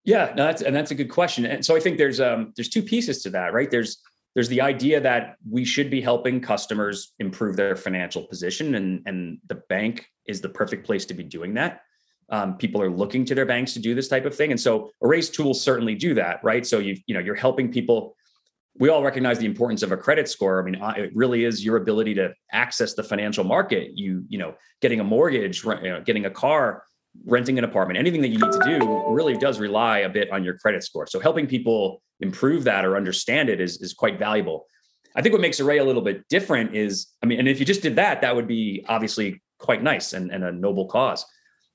Yeah, 0.03 0.33
no, 0.35 0.45
that's 0.45 0.61
and 0.61 0.75
that's 0.75 0.91
a 0.91 0.95
good 0.95 1.09
question. 1.09 1.45
And 1.45 1.65
so 1.65 1.75
I 1.75 1.79
think 1.79 1.97
there's 1.97 2.19
um 2.19 2.53
there's 2.55 2.69
two 2.69 2.83
pieces 2.83 3.21
to 3.23 3.29
that, 3.31 3.53
right? 3.53 3.69
There's 3.69 4.01
there's 4.33 4.49
the 4.49 4.61
idea 4.61 5.01
that 5.01 5.35
we 5.49 5.65
should 5.65 5.89
be 5.89 6.01
helping 6.01 6.41
customers 6.41 7.13
improve 7.19 7.55
their 7.55 7.75
financial 7.75 8.23
position 8.23 8.75
and 8.75 9.01
and 9.05 9.39
the 9.47 9.61
bank 9.69 10.07
is 10.25 10.41
the 10.41 10.49
perfect 10.49 10.85
place 10.85 11.05
to 11.05 11.13
be 11.13 11.23
doing 11.23 11.53
that 11.55 11.81
um, 12.31 12.57
people 12.57 12.81
are 12.81 12.89
looking 12.89 13.25
to 13.25 13.35
their 13.35 13.45
banks 13.45 13.73
to 13.73 13.79
do 13.79 13.93
this 13.93 14.07
type 14.07 14.25
of 14.25 14.35
thing. 14.35 14.51
And 14.51 14.59
so 14.59 14.91
Array's 15.03 15.29
tools 15.29 15.61
certainly 15.61 15.95
do 15.95 16.13
that 16.15 16.43
right? 16.43 16.65
So 16.65 16.79
you 16.79 16.97
you 17.05 17.13
know 17.13 17.19
you're 17.19 17.35
helping 17.35 17.71
people. 17.71 18.15
We 18.79 18.87
all 18.87 19.03
recognize 19.03 19.37
the 19.37 19.45
importance 19.45 19.83
of 19.83 19.91
a 19.91 19.97
credit 19.97 20.29
score. 20.29 20.61
I 20.61 20.65
mean 20.65 20.81
it 20.97 21.11
really 21.13 21.45
is 21.45 21.63
your 21.63 21.77
ability 21.77 22.15
to 22.15 22.33
access 22.51 22.93
the 22.93 23.03
financial 23.03 23.43
market. 23.43 23.91
You 23.93 24.23
you 24.27 24.37
know 24.37 24.55
getting 24.81 24.99
a 24.99 25.03
mortgage 25.03 25.63
you 25.63 25.75
know, 25.83 26.01
getting 26.01 26.25
a 26.25 26.31
car 26.31 26.83
renting 27.25 27.57
an 27.57 27.65
apartment 27.65 27.99
anything 27.99 28.21
that 28.21 28.29
you 28.29 28.37
need 28.37 28.53
to 28.53 28.79
do 28.79 29.03
really 29.09 29.35
does 29.35 29.59
rely 29.59 29.99
a 29.99 30.09
bit 30.09 30.31
on 30.31 30.43
your 30.43 30.57
credit 30.57 30.81
score. 30.83 31.05
So 31.05 31.19
helping 31.19 31.45
people 31.45 32.01
improve 32.21 32.63
that 32.63 32.85
or 32.85 32.95
understand 32.95 33.49
it 33.49 33.59
is, 33.59 33.81
is 33.81 33.93
quite 33.93 34.17
valuable. 34.17 34.65
I 35.15 35.21
think 35.21 35.33
what 35.33 35.41
makes 35.41 35.59
Array 35.59 35.79
a 35.79 35.83
little 35.83 36.01
bit 36.01 36.27
different 36.29 36.75
is, 36.75 37.07
I 37.21 37.25
mean, 37.25 37.39
and 37.39 37.47
if 37.47 37.59
you 37.59 37.65
just 37.65 37.81
did 37.81 37.97
that, 37.97 38.21
that 38.21 38.35
would 38.35 38.47
be 38.47 38.85
obviously 38.87 39.41
quite 39.57 39.83
nice 39.83 40.13
and, 40.13 40.31
and 40.31 40.43
a 40.43 40.51
noble 40.51 40.85
cause. 40.85 41.25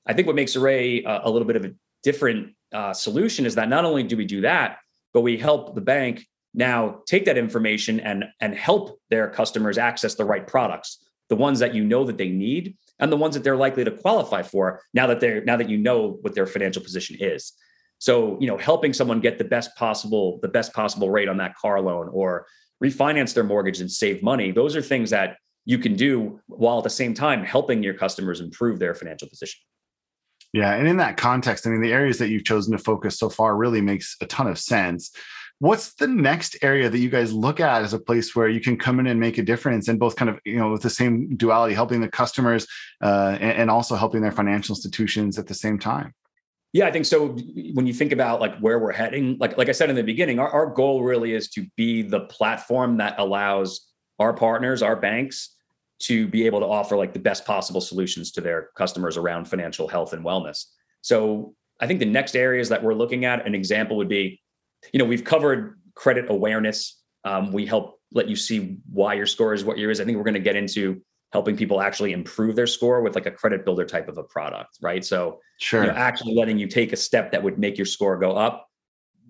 I 0.07 0.13
think 0.13 0.27
what 0.27 0.35
makes 0.35 0.55
Array 0.55 1.03
a, 1.03 1.21
a 1.23 1.29
little 1.29 1.47
bit 1.47 1.55
of 1.55 1.65
a 1.65 1.73
different 2.03 2.55
uh, 2.73 2.93
solution 2.93 3.45
is 3.45 3.55
that 3.55 3.69
not 3.69 3.85
only 3.85 4.03
do 4.03 4.17
we 4.17 4.25
do 4.25 4.41
that, 4.41 4.79
but 5.13 5.21
we 5.21 5.37
help 5.37 5.75
the 5.75 5.81
bank 5.81 6.25
now 6.53 7.01
take 7.05 7.25
that 7.25 7.37
information 7.37 7.99
and 7.99 8.25
and 8.41 8.55
help 8.55 8.99
their 9.09 9.29
customers 9.29 9.77
access 9.77 10.15
the 10.15 10.25
right 10.25 10.47
products, 10.47 11.03
the 11.29 11.35
ones 11.35 11.59
that 11.59 11.75
you 11.75 11.83
know 11.83 12.03
that 12.05 12.17
they 12.17 12.29
need, 12.29 12.75
and 12.99 13.11
the 13.11 13.17
ones 13.17 13.35
that 13.35 13.43
they're 13.43 13.55
likely 13.55 13.83
to 13.83 13.91
qualify 13.91 14.41
for. 14.41 14.81
Now 14.93 15.07
that 15.07 15.19
they're 15.19 15.43
now 15.43 15.57
that 15.57 15.69
you 15.69 15.77
know 15.77 16.17
what 16.21 16.33
their 16.33 16.47
financial 16.47 16.81
position 16.81 17.17
is. 17.19 17.53
So, 17.99 18.37
you 18.39 18.47
know, 18.47 18.57
helping 18.57 18.93
someone 18.93 19.21
get 19.21 19.37
the 19.37 19.43
best 19.43 19.75
possible 19.75 20.39
the 20.41 20.47
best 20.47 20.73
possible 20.73 21.09
rate 21.09 21.29
on 21.29 21.37
that 21.37 21.55
car 21.55 21.81
loan 21.81 22.09
or 22.11 22.47
refinance 22.83 23.33
their 23.33 23.43
mortgage 23.43 23.81
and 23.81 23.91
save 23.91 24.21
money, 24.21 24.51
those 24.51 24.75
are 24.75 24.81
things 24.81 25.09
that 25.09 25.37
you 25.65 25.77
can 25.77 25.95
do 25.95 26.39
while 26.47 26.77
at 26.77 26.83
the 26.83 26.89
same 26.89 27.13
time 27.13 27.43
helping 27.43 27.83
your 27.83 27.93
customers 27.93 28.39
improve 28.39 28.79
their 28.79 28.93
financial 28.93 29.27
position. 29.27 29.59
Yeah, 30.53 30.73
and 30.73 30.87
in 30.87 30.97
that 30.97 31.17
context, 31.17 31.67
I 31.67 31.69
mean, 31.69 31.81
the 31.81 31.93
areas 31.93 32.17
that 32.19 32.29
you've 32.29 32.45
chosen 32.45 32.71
to 32.71 32.77
focus 32.77 33.19
so 33.19 33.29
far 33.29 33.55
really 33.55 33.81
makes 33.81 34.15
a 34.21 34.25
ton 34.25 34.47
of 34.47 34.57
sense. 34.57 35.11
What's 35.59 35.95
the 35.95 36.07
next 36.07 36.57
area 36.61 36.89
that 36.89 36.97
you 36.97 37.09
guys 37.09 37.33
look 37.33 37.59
at 37.59 37.81
as 37.81 37.93
a 37.93 37.99
place 37.99 38.35
where 38.35 38.47
you 38.47 38.61
can 38.61 38.77
come 38.77 38.99
in 38.99 39.07
and 39.07 39.19
make 39.19 39.39
a 39.39 39.43
difference 39.43 39.87
and 39.87 39.99
both 39.99 40.15
kind 40.15 40.29
of, 40.29 40.39
you 40.45 40.57
know, 40.57 40.71
with 40.71 40.83
the 40.83 40.89
same 40.89 41.35
duality, 41.35 41.73
helping 41.73 41.99
the 41.99 42.07
customers 42.07 42.67
uh, 43.01 43.37
and, 43.39 43.57
and 43.57 43.71
also 43.71 43.95
helping 43.95 44.21
their 44.21 44.31
financial 44.31 44.75
institutions 44.75 45.39
at 45.39 45.47
the 45.47 45.55
same 45.55 45.79
time? 45.79 46.13
Yeah, 46.73 46.85
I 46.85 46.91
think 46.91 47.05
so. 47.05 47.29
When 47.73 47.87
you 47.87 47.93
think 47.93 48.11
about 48.11 48.39
like 48.39 48.57
where 48.59 48.77
we're 48.77 48.91
heading, 48.91 49.37
like 49.39 49.57
like 49.57 49.67
I 49.67 49.71
said 49.71 49.89
in 49.89 49.95
the 49.95 50.03
beginning, 50.03 50.37
our, 50.37 50.49
our 50.49 50.67
goal 50.67 51.01
really 51.01 51.33
is 51.33 51.49
to 51.51 51.65
be 51.75 52.03
the 52.03 52.21
platform 52.21 52.97
that 52.97 53.15
allows 53.17 53.87
our 54.19 54.33
partners, 54.33 54.83
our 54.83 54.95
banks, 54.95 55.55
to 55.99 56.27
be 56.27 56.45
able 56.45 56.59
to 56.59 56.65
offer 56.65 56.95
like 56.95 57.13
the 57.13 57.19
best 57.19 57.45
possible 57.45 57.81
solutions 57.81 58.31
to 58.31 58.41
their 58.41 58.69
customers 58.77 59.17
around 59.17 59.45
financial 59.45 59.87
health 59.87 60.13
and 60.13 60.23
wellness. 60.23 60.65
So 61.01 61.55
I 61.79 61.87
think 61.87 61.99
the 61.99 62.05
next 62.05 62.35
areas 62.35 62.69
that 62.69 62.83
we're 62.83 62.93
looking 62.93 63.25
at, 63.25 63.45
an 63.45 63.55
example 63.55 63.97
would 63.97 64.09
be, 64.09 64.41
you 64.91 64.99
know, 64.99 65.05
we've 65.05 65.23
covered 65.23 65.79
credit 65.95 66.25
awareness. 66.29 67.01
Um, 67.23 67.51
we 67.51 67.65
help 67.65 67.99
let 68.13 68.29
you 68.29 68.35
see 68.35 68.77
why 68.91 69.13
your 69.15 69.25
score 69.25 69.53
is 69.53 69.65
what 69.65 69.77
yours 69.77 69.97
is. 69.97 70.01
I 70.01 70.05
think 70.05 70.17
we're 70.17 70.23
going 70.23 70.33
to 70.35 70.39
get 70.39 70.55
into 70.55 71.01
helping 71.33 71.57
people 71.57 71.81
actually 71.81 72.13
improve 72.13 72.55
their 72.55 72.67
score 72.67 73.01
with 73.01 73.15
like 73.15 73.25
a 73.25 73.31
credit 73.31 73.65
builder 73.65 73.85
type 73.85 74.07
of 74.07 74.17
a 74.17 74.23
product, 74.23 74.77
right? 74.81 75.03
So, 75.03 75.39
sure, 75.59 75.83
you 75.83 75.87
know, 75.91 75.95
actually 75.95 76.35
letting 76.35 76.57
you 76.57 76.67
take 76.67 76.93
a 76.93 76.95
step 76.95 77.31
that 77.31 77.43
would 77.43 77.59
make 77.59 77.77
your 77.77 77.85
score 77.85 78.17
go 78.17 78.31
up. 78.31 78.69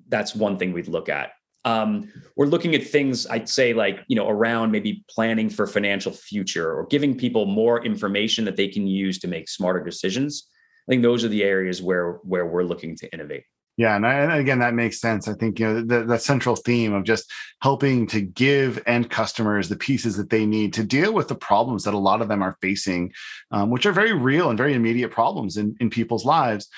That's 0.09 0.35
one 0.35 0.57
thing 0.57 0.73
we'd 0.73 0.87
look 0.87 1.09
at. 1.09 1.31
Um, 1.67 2.09
we're 2.37 2.45
looking 2.45 2.75
at 2.75 2.83
things 2.87 3.27
I'd 3.27 3.49
say 3.49 3.73
like 3.73 3.99
you 4.07 4.15
know 4.15 4.29
around 4.29 4.71
maybe 4.71 5.03
planning 5.09 5.49
for 5.49 5.67
financial 5.67 6.13
future 6.13 6.71
or 6.71 6.85
giving 6.85 7.17
people 7.17 7.45
more 7.45 7.83
information 7.83 8.45
that 8.45 8.55
they 8.55 8.69
can 8.69 8.87
use 8.87 9.19
to 9.19 9.27
make 9.27 9.49
smarter 9.49 9.83
decisions. 9.83 10.47
I 10.87 10.91
think 10.91 11.03
those 11.03 11.25
are 11.25 11.27
the 11.27 11.43
areas 11.43 11.81
where 11.81 12.19
where 12.23 12.45
we're 12.45 12.63
looking 12.63 12.95
to 12.97 13.11
innovate. 13.11 13.43
Yeah, 13.75 13.95
and, 13.95 14.07
I, 14.07 14.13
and, 14.15 14.31
again, 14.31 14.57
that 14.59 14.73
makes 14.73 14.99
sense. 14.99 15.27
I 15.27 15.33
think 15.33 15.59
you 15.59 15.67
know 15.67 15.81
the, 15.81 16.03
the 16.05 16.17
central 16.17 16.55
theme 16.55 16.93
of 16.93 17.03
just 17.03 17.31
helping 17.61 18.07
to 18.07 18.21
give 18.21 18.81
end 18.87 19.09
customers 19.09 19.67
the 19.67 19.75
pieces 19.75 20.15
that 20.17 20.29
they 20.29 20.45
need 20.45 20.73
to 20.73 20.83
deal 20.83 21.13
with 21.13 21.27
the 21.27 21.35
problems 21.35 21.83
that 21.83 21.93
a 21.93 22.05
lot 22.09 22.21
of 22.21 22.29
them 22.29 22.41
are 22.41 22.57
facing, 22.61 23.11
um, 23.51 23.69
which 23.69 23.85
are 23.85 23.91
very 23.91 24.13
real 24.13 24.49
and 24.49 24.57
very 24.57 24.73
immediate 24.73 25.11
problems 25.11 25.57
in, 25.57 25.75
in 25.81 25.89
people's 25.89 26.25
lives. 26.25 26.69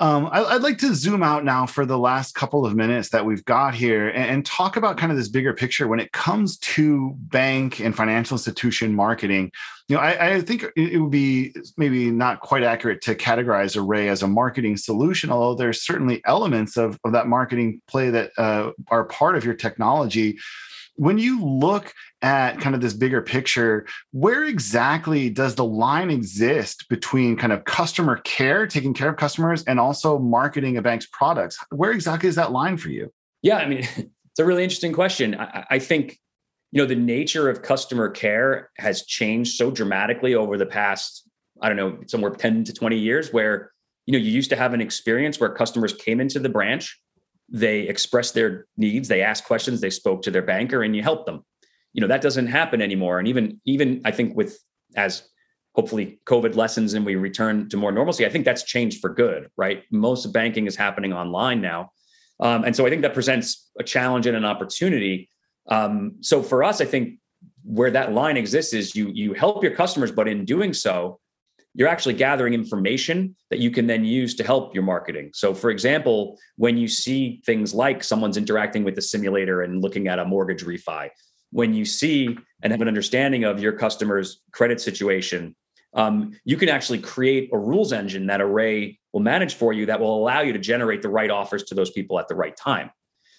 Um, 0.00 0.28
I, 0.30 0.52
would 0.52 0.62
like 0.62 0.78
to 0.78 0.94
zoom 0.94 1.24
out 1.24 1.44
now 1.44 1.66
for 1.66 1.84
the 1.84 1.98
last 1.98 2.36
couple 2.36 2.64
of 2.64 2.76
minutes 2.76 3.08
that 3.08 3.26
we've 3.26 3.44
got 3.44 3.74
here 3.74 4.08
and, 4.08 4.30
and, 4.30 4.46
talk 4.46 4.76
about 4.76 4.96
kind 4.96 5.10
of 5.10 5.18
this 5.18 5.28
bigger 5.28 5.52
picture 5.52 5.88
when 5.88 5.98
it 5.98 6.12
comes 6.12 6.56
to 6.58 7.14
bank 7.16 7.80
and 7.80 7.96
financial 7.96 8.36
institution 8.36 8.94
marketing. 8.94 9.50
You 9.88 9.96
know, 9.96 10.02
I, 10.02 10.34
I 10.34 10.40
think 10.40 10.64
it 10.76 10.98
would 10.98 11.10
be 11.10 11.52
maybe 11.76 12.12
not 12.12 12.40
quite 12.40 12.62
accurate 12.62 13.00
to 13.02 13.16
categorize 13.16 13.76
Array 13.76 14.08
as 14.08 14.22
a 14.22 14.28
marketing 14.28 14.76
solution, 14.76 15.30
although 15.30 15.56
there's 15.56 15.82
certainly 15.82 16.22
elements 16.26 16.76
of, 16.76 16.96
of 17.04 17.10
that 17.12 17.26
marketing 17.26 17.80
play 17.88 18.10
that 18.10 18.30
uh, 18.38 18.70
are 18.88 19.04
part 19.04 19.34
of 19.34 19.44
your 19.44 19.54
technology 19.54 20.38
when 20.98 21.16
you 21.16 21.44
look 21.44 21.94
at 22.22 22.60
kind 22.60 22.74
of 22.74 22.80
this 22.80 22.92
bigger 22.92 23.22
picture, 23.22 23.86
where 24.10 24.44
exactly 24.44 25.30
does 25.30 25.54
the 25.54 25.64
line 25.64 26.10
exist 26.10 26.86
between 26.90 27.36
kind 27.36 27.52
of 27.52 27.64
customer 27.64 28.16
care, 28.16 28.66
taking 28.66 28.92
care 28.92 29.08
of 29.08 29.16
customers, 29.16 29.62
and 29.64 29.78
also 29.78 30.18
marketing 30.18 30.76
a 30.76 30.82
bank's 30.82 31.06
products? 31.06 31.56
Where 31.70 31.92
exactly 31.92 32.28
is 32.28 32.34
that 32.34 32.50
line 32.50 32.76
for 32.76 32.88
you? 32.88 33.12
Yeah, 33.42 33.58
I 33.58 33.66
mean, 33.66 33.78
it's 33.96 34.38
a 34.40 34.44
really 34.44 34.64
interesting 34.64 34.92
question. 34.92 35.36
I, 35.38 35.64
I 35.70 35.78
think 35.78 36.18
you 36.72 36.82
know 36.82 36.86
the 36.86 36.96
nature 36.96 37.48
of 37.48 37.62
customer 37.62 38.10
care 38.10 38.70
has 38.78 39.04
changed 39.04 39.56
so 39.56 39.70
dramatically 39.70 40.34
over 40.34 40.58
the 40.58 40.66
past 40.66 41.26
i 41.62 41.68
don't 41.68 41.78
know 41.78 41.98
somewhere 42.06 42.30
10 42.30 42.64
to 42.64 42.74
20 42.74 42.98
years 42.98 43.32
where 43.32 43.72
you 44.04 44.12
know 44.12 44.18
you 44.18 44.30
used 44.30 44.50
to 44.50 44.56
have 44.56 44.74
an 44.74 44.82
experience 44.82 45.40
where 45.40 45.48
customers 45.48 45.94
came 45.94 46.20
into 46.20 46.38
the 46.38 46.50
branch 46.50 47.00
they 47.48 47.80
expressed 47.80 48.34
their 48.34 48.66
needs 48.76 49.08
they 49.08 49.22
asked 49.22 49.44
questions 49.44 49.80
they 49.80 49.90
spoke 49.90 50.22
to 50.22 50.30
their 50.30 50.42
banker 50.42 50.82
and 50.82 50.94
you 50.94 51.02
helped 51.02 51.26
them. 51.26 51.44
You 51.92 52.00
know 52.00 52.06
that 52.08 52.22
doesn't 52.22 52.46
happen 52.46 52.82
anymore. 52.82 53.18
And 53.18 53.28
even 53.28 53.60
even 53.64 54.02
i 54.04 54.10
think 54.10 54.36
with 54.36 54.58
as 54.96 55.28
hopefully 55.74 56.20
covid 56.26 56.54
lessens 56.54 56.94
and 56.94 57.04
we 57.06 57.16
return 57.16 57.68
to 57.68 57.76
more 57.76 57.92
normalcy 57.92 58.26
i 58.26 58.28
think 58.28 58.44
that's 58.44 58.62
changed 58.62 59.00
for 59.00 59.10
good 59.10 59.48
right? 59.56 59.84
Most 59.90 60.24
of 60.24 60.32
banking 60.32 60.66
is 60.66 60.76
happening 60.76 61.12
online 61.12 61.60
now. 61.60 61.90
Um, 62.40 62.64
and 62.64 62.74
so 62.76 62.86
i 62.86 62.90
think 62.90 63.02
that 63.02 63.14
presents 63.14 63.70
a 63.78 63.84
challenge 63.84 64.26
and 64.26 64.36
an 64.36 64.44
opportunity. 64.44 65.30
Um, 65.68 66.16
so 66.20 66.42
for 66.42 66.62
us 66.62 66.80
i 66.80 66.84
think 66.84 67.18
where 67.64 67.90
that 67.90 68.12
line 68.12 68.36
exists 68.36 68.72
is 68.72 68.94
you 68.94 69.08
you 69.08 69.34
help 69.34 69.62
your 69.62 69.74
customers 69.74 70.10
but 70.10 70.28
in 70.28 70.44
doing 70.44 70.72
so 70.72 71.20
you're 71.78 71.88
actually 71.88 72.14
gathering 72.14 72.54
information 72.54 73.36
that 73.50 73.60
you 73.60 73.70
can 73.70 73.86
then 73.86 74.04
use 74.04 74.34
to 74.34 74.42
help 74.42 74.74
your 74.74 74.82
marketing. 74.82 75.30
So, 75.32 75.54
for 75.54 75.70
example, 75.70 76.36
when 76.56 76.76
you 76.76 76.88
see 76.88 77.40
things 77.46 77.72
like 77.72 78.02
someone's 78.02 78.36
interacting 78.36 78.82
with 78.82 78.96
the 78.96 79.00
simulator 79.00 79.62
and 79.62 79.80
looking 79.80 80.08
at 80.08 80.18
a 80.18 80.24
mortgage 80.24 80.64
refi, 80.64 81.08
when 81.52 81.72
you 81.72 81.84
see 81.84 82.36
and 82.64 82.72
have 82.72 82.82
an 82.82 82.88
understanding 82.88 83.44
of 83.44 83.62
your 83.62 83.72
customer's 83.72 84.42
credit 84.50 84.80
situation, 84.80 85.54
um, 85.94 86.32
you 86.44 86.56
can 86.56 86.68
actually 86.68 86.98
create 86.98 87.48
a 87.52 87.58
rules 87.58 87.92
engine 87.92 88.26
that 88.26 88.40
Array 88.40 88.98
will 89.12 89.20
manage 89.20 89.54
for 89.54 89.72
you 89.72 89.86
that 89.86 90.00
will 90.00 90.18
allow 90.18 90.40
you 90.40 90.52
to 90.52 90.58
generate 90.58 91.00
the 91.00 91.08
right 91.08 91.30
offers 91.30 91.62
to 91.64 91.76
those 91.76 91.92
people 91.92 92.18
at 92.18 92.26
the 92.26 92.34
right 92.34 92.56
time. 92.56 92.90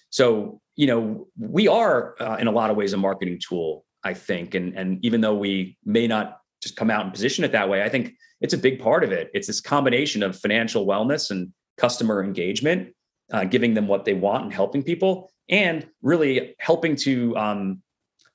So, 0.08 0.62
you 0.76 0.86
know, 0.86 1.28
we 1.38 1.68
are 1.68 2.16
uh, 2.18 2.38
in 2.40 2.46
a 2.46 2.52
lot 2.52 2.70
of 2.70 2.76
ways 2.78 2.94
a 2.94 2.96
marketing 2.96 3.38
tool, 3.46 3.84
I 4.02 4.14
think, 4.14 4.54
and 4.54 4.74
and 4.74 4.98
even 5.04 5.20
though 5.20 5.36
we 5.36 5.76
may 5.84 6.06
not 6.06 6.39
just 6.60 6.76
come 6.76 6.90
out 6.90 7.04
and 7.04 7.12
position 7.12 7.44
it 7.44 7.52
that 7.52 7.68
way, 7.68 7.82
I 7.82 7.88
think 7.88 8.14
it's 8.40 8.54
a 8.54 8.58
big 8.58 8.80
part 8.80 9.04
of 9.04 9.12
it. 9.12 9.30
It's 9.34 9.46
this 9.46 9.60
combination 9.60 10.22
of 10.22 10.38
financial 10.38 10.86
wellness 10.86 11.30
and 11.30 11.52
customer 11.76 12.22
engagement, 12.22 12.94
uh, 13.32 13.44
giving 13.44 13.74
them 13.74 13.86
what 13.86 14.04
they 14.04 14.14
want 14.14 14.44
and 14.44 14.52
helping 14.52 14.82
people, 14.82 15.30
and 15.48 15.86
really 16.02 16.54
helping 16.58 16.96
to 16.96 17.36
um, 17.36 17.82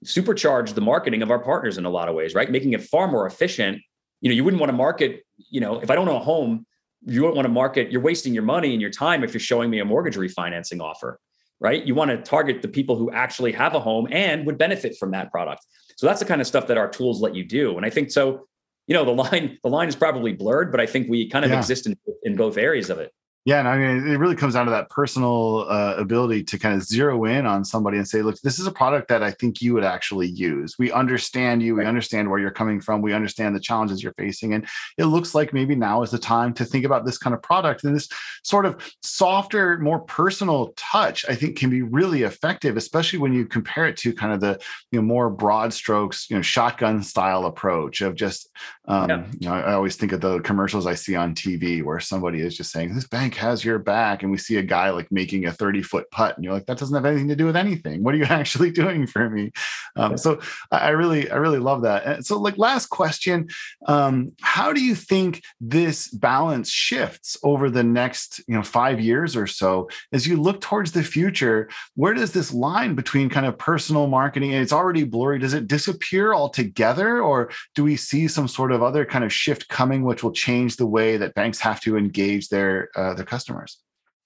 supercharge 0.04 0.74
the 0.74 0.82
marketing 0.82 1.22
of 1.22 1.32
our 1.32 1.40
partners 1.40 1.78
in 1.78 1.86
a 1.86 1.90
lot 1.90 2.10
of 2.10 2.16
ways, 2.16 2.34
right? 2.34 2.50
Making 2.50 2.74
it 2.74 2.84
far 2.84 3.08
more 3.08 3.26
efficient. 3.26 3.82
You 4.22 4.30
know, 4.30 4.36
you 4.36 4.44
wouldn't 4.44 4.60
want 4.60 4.70
to 4.70 4.78
market, 4.78 5.24
you 5.50 5.62
know, 5.62 5.80
if 5.80 5.90
I 5.90 5.96
don't 5.96 6.06
know 6.06 6.18
a 6.18 6.20
home, 6.24 6.66
you 7.06 7.22
wouldn't 7.22 7.36
want 7.36 7.46
to 7.46 7.52
market, 7.52 7.92
you're 7.92 8.02
wasting 8.02 8.34
your 8.34 8.44
money 8.44 8.72
and 8.72 8.82
your 8.82 8.90
time 8.90 9.24
if 9.24 9.34
you're 9.34 9.40
showing 9.40 9.70
me 9.70 9.80
a 9.80 9.86
mortgage 9.86 10.16
refinancing 10.16 10.82
offer, 10.82 11.20
right? 11.60 11.86
You 11.86 11.94
want 11.94 12.12
to 12.12 12.18
target 12.18 12.62
the 12.62 12.68
people 12.68 12.96
who 12.96 13.12
actually 13.12 13.52
have 13.52 13.76
a 13.76 13.80
home 13.80 14.08
and 14.12 14.46
would 14.46 14.58
benefit 14.58 14.98
from 14.98 15.12
that 15.12 15.32
product. 15.32 15.66
So 15.96 16.08
that's 16.08 16.20
the 16.20 16.26
kind 16.26 16.42
of 16.42 16.48
stuff 16.48 16.68
that 16.68 16.78
our 16.78 16.90
tools 16.90 17.22
let 17.22 17.36
you 17.36 17.44
do. 17.44 17.78
And 17.78 17.86
I 17.86 17.90
think 17.90 18.12
so 18.12 18.48
you 18.88 18.94
know, 18.94 19.06
the 19.06 19.12
line 19.12 19.58
the 19.64 19.70
line 19.70 19.88
is 19.88 19.96
probably 19.96 20.34
blurred, 20.34 20.72
but 20.72 20.80
I 20.80 20.86
think 20.86 21.10
we 21.10 21.30
kind 21.30 21.46
of 21.46 21.52
yeah. 21.52 21.58
exist 21.58 21.88
in 21.88 21.98
in 22.24 22.36
both 22.36 22.58
areas 22.58 22.90
of 22.90 23.00
it. 23.00 23.12
Yeah, 23.46 23.60
and 23.60 23.68
I 23.68 23.78
mean, 23.78 24.08
it 24.08 24.18
really 24.18 24.36
comes 24.36 24.56
down 24.56 24.66
to 24.66 24.72
that 24.72 24.90
personal 24.90 25.68
uh, 25.70 25.94
ability 26.00 26.44
to 26.46 26.58
kind 26.58 26.74
of 26.74 26.82
zero 26.82 27.26
in 27.26 27.46
on 27.46 27.64
somebody 27.64 27.98
and 27.98 28.08
say, 28.08 28.24
"Look, 28.24 28.42
this 28.42 28.58
is 28.58 28.66
a 28.66 28.72
product 28.72 29.08
that 29.10 29.22
I 29.22 29.30
think 29.30 29.62
you 29.62 29.76
would 29.76 29.84
actually 29.84 30.28
use. 30.28 30.80
We 30.80 30.92
understand 30.92 31.62
you. 31.62 31.76
We 31.76 31.86
understand 31.86 32.28
where 32.28 32.40
you're 32.40 32.50
coming 32.50 32.82
from. 32.82 33.04
We 33.04 33.14
understand 33.14 33.56
the 33.56 33.60
challenges 33.60 34.02
you're 34.02 34.16
facing, 34.18 34.56
and 34.56 34.68
it 34.98 35.06
looks 35.06 35.36
like 35.36 35.54
maybe 35.54 35.76
now 35.76 36.02
is 36.02 36.10
the 36.10 36.18
time 36.18 36.56
to 36.56 36.66
think 36.66 36.86
about 36.86 37.06
this 37.06 37.20
kind 37.20 37.36
of 37.36 37.42
product 37.44 37.84
and 37.84 37.96
this 37.96 38.10
sort 38.44 38.66
of 38.66 38.84
softer, 39.04 39.78
more 39.78 40.00
personal 40.00 40.74
touch. 40.76 41.24
I 41.30 41.36
think 41.36 41.56
can 41.56 41.70
be 41.70 41.84
really 41.84 42.24
effective, 42.24 42.78
especially 42.78 43.20
when 43.20 43.32
you 43.32 43.46
compare 43.46 43.86
it 43.86 43.98
to 43.98 44.12
kind 44.12 44.34
of 44.34 44.40
the 44.40 44.60
you 44.92 45.00
know 45.00 45.06
more 45.06 45.30
broad 45.30 45.72
strokes, 45.72 46.32
you 46.32 46.36
know, 46.36 46.42
shotgun 46.42 47.04
style 47.04 47.46
approach 47.46 48.02
of 48.02 48.16
just, 48.16 48.50
um, 48.88 49.08
yeah. 49.08 49.24
you 49.40 49.50
know, 49.50 49.54
I 49.54 49.74
always 49.74 49.98
think 49.98 50.14
of 50.14 50.22
the 50.22 50.40
commercials 50.40 50.88
I 50.88 50.96
see 50.96 51.16
on 51.16 51.36
TV 51.36 51.84
where 51.84 52.00
somebody 52.00 52.42
is 52.42 52.58
just 52.58 52.72
saying, 52.72 52.96
"This 52.96 53.08
bank." 53.08 53.35
Has 53.38 53.64
your 53.64 53.80
back 53.80 54.24
and 54.24 54.32
we 54.32 54.38
see 54.38 54.58
a 54.58 54.64
guy 54.64 54.90
like 54.90 55.12
making 55.12 55.46
a 55.46 55.52
30 55.52 55.82
foot 55.82 56.10
putt 56.12 56.36
and 56.36 56.44
you're 56.44 56.54
like 56.54 56.66
that 56.66 56.78
doesn't 56.78 56.96
have 56.96 57.06
anything 57.06 57.28
to 57.28 57.36
do 57.36 57.46
with 57.46 57.56
anything. 57.56 58.04
What 58.04 58.14
are 58.14 58.18
you 58.18 58.24
actually 58.30 58.72
doing 58.72 59.08
for 59.08 59.30
me? 59.30 59.52
Um, 59.96 60.18
so 60.18 60.40
i 60.72 60.90
really 60.90 61.30
i 61.32 61.36
really 61.36 61.60
love 61.60 61.84
that. 61.84 62.06
And 62.06 62.26
so 62.26 62.38
like 62.40 62.58
last 62.58 62.88
question 62.88 63.48
um, 63.88 64.32
how 64.42 64.74
do 64.74 64.82
you 64.82 64.96
think 64.96 65.44
this 65.60 66.08
balance 66.10 66.70
shifts 66.70 67.38
over 67.44 67.70
the 67.70 67.84
next 67.84 68.40
you 68.48 68.56
know 68.56 68.64
five 68.64 69.00
years 69.00 69.36
or 69.36 69.48
so? 69.48 69.90
As 70.12 70.28
you 70.28 70.38
look 70.38 70.62
towards 70.62 70.92
the 70.92 71.04
future 71.04 71.70
where 71.96 72.14
does 72.14 72.32
this 72.32 72.54
line 72.54 72.96
between 72.96 73.30
kind 73.30 73.46
of 73.46 73.58
personal 73.58 74.08
marketing 74.08 74.54
and 74.54 74.62
it's 74.62 74.74
already 74.74 75.04
blurry 75.04 75.40
does 75.40 75.54
it 75.54 75.68
disappear 75.68 76.34
altogether? 76.34 77.22
Or 77.22 77.50
do 77.74 77.84
we 77.84 77.96
see 77.96 78.28
some 78.28 78.48
sort 78.48 78.72
of 78.72 78.84
other 78.84 79.06
kind 79.06 79.24
of 79.24 79.34
shift 79.34 79.68
coming 79.68 80.04
which 80.04 80.24
will 80.24 80.32
change 80.32 80.76
the 80.78 80.86
way 80.86 81.18
that 81.18 81.34
banks 81.34 81.60
have 81.60 81.82
to 81.82 81.98
engage 81.98 82.50
their 82.50 82.90
uh, 82.96 83.14
their 83.14 83.25
customers? 83.26 83.80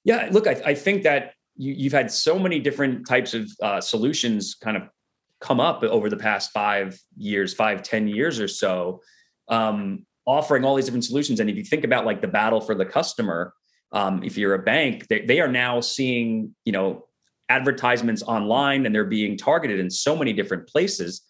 Yeah, 0.04 0.30
look, 0.32 0.48
I, 0.48 0.62
I 0.66 0.74
think 0.74 1.04
that 1.04 1.34
you, 1.56 1.90
have 1.90 1.94
had 1.94 2.12
so 2.12 2.40
many 2.40 2.60
different 2.60 3.08
types 3.08 3.34
of 3.34 3.50
uh, 3.62 3.82
solutions 3.82 4.56
kind 4.56 4.78
of 4.78 4.84
come 5.42 5.60
up 5.60 5.84
over 5.84 6.10
the 6.10 6.18
past 6.18 6.52
five 6.52 6.98
years, 7.18 7.54
five 7.54 7.84
ten 7.84 8.08
years 8.08 8.40
or 8.40 8.48
so, 8.48 9.02
um, 9.50 10.06
offering 10.26 10.64
all 10.64 10.76
these 10.76 10.86
different 10.86 11.06
solutions. 11.06 11.40
And 11.40 11.50
if 11.50 11.58
you 11.58 11.64
think 11.64 11.84
about 11.84 12.06
like 12.06 12.22
the 12.22 12.28
battle 12.28 12.62
for 12.62 12.76
the 12.76 12.86
customer, 12.86 13.54
um, 13.92 14.24
if 14.24 14.38
you're 14.38 14.54
a 14.54 14.64
bank, 14.64 15.08
they, 15.08 15.26
they 15.26 15.40
are 15.40 15.48
now 15.48 15.82
seeing, 15.82 16.56
you 16.66 16.72
know, 16.72 17.06
advertisements 17.50 18.22
online 18.24 18.86
and 18.86 18.94
they're 18.94 19.06
being 19.06 19.36
targeted 19.36 19.80
in 19.80 19.90
so 19.90 20.16
many 20.16 20.32
different 20.34 20.68
places, 20.68 21.22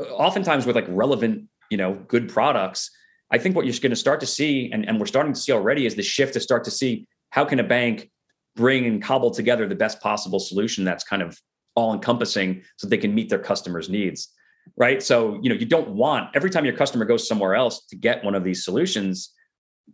uh, 0.00 0.04
oftentimes 0.04 0.66
with 0.66 0.74
like 0.74 0.86
relevant, 0.88 1.44
you 1.70 1.76
know, 1.76 1.94
good 2.08 2.28
products. 2.28 2.90
I 3.30 3.38
think 3.38 3.54
what 3.54 3.66
you're 3.66 3.74
going 3.80 3.90
to 3.90 3.96
start 3.96 4.20
to 4.20 4.26
see, 4.26 4.70
and, 4.72 4.88
and 4.88 4.98
we're 4.98 5.06
starting 5.06 5.32
to 5.32 5.40
see 5.40 5.52
already, 5.52 5.84
is 5.84 5.94
the 5.94 6.02
shift 6.02 6.32
to 6.34 6.40
start 6.40 6.64
to 6.64 6.70
see 6.70 7.06
how 7.30 7.44
can 7.44 7.60
a 7.60 7.64
bank 7.64 8.10
bring 8.54 8.86
and 8.86 9.02
cobble 9.02 9.30
together 9.30 9.68
the 9.68 9.74
best 9.74 10.00
possible 10.00 10.38
solution 10.38 10.84
that's 10.84 11.04
kind 11.04 11.22
of 11.22 11.38
all 11.74 11.92
encompassing 11.92 12.62
so 12.76 12.88
they 12.88 12.96
can 12.96 13.14
meet 13.14 13.28
their 13.28 13.38
customers 13.38 13.88
needs 13.88 14.32
right? 14.76 15.02
So 15.02 15.38
you 15.42 15.48
know 15.48 15.54
you 15.54 15.66
don't 15.66 15.90
want 15.90 16.34
every 16.34 16.50
time 16.50 16.64
your 16.64 16.76
customer 16.76 17.04
goes 17.04 17.28
somewhere 17.28 17.54
else 17.54 17.86
to 17.86 17.96
get 17.96 18.24
one 18.24 18.34
of 18.34 18.44
these 18.44 18.64
solutions 18.64 19.32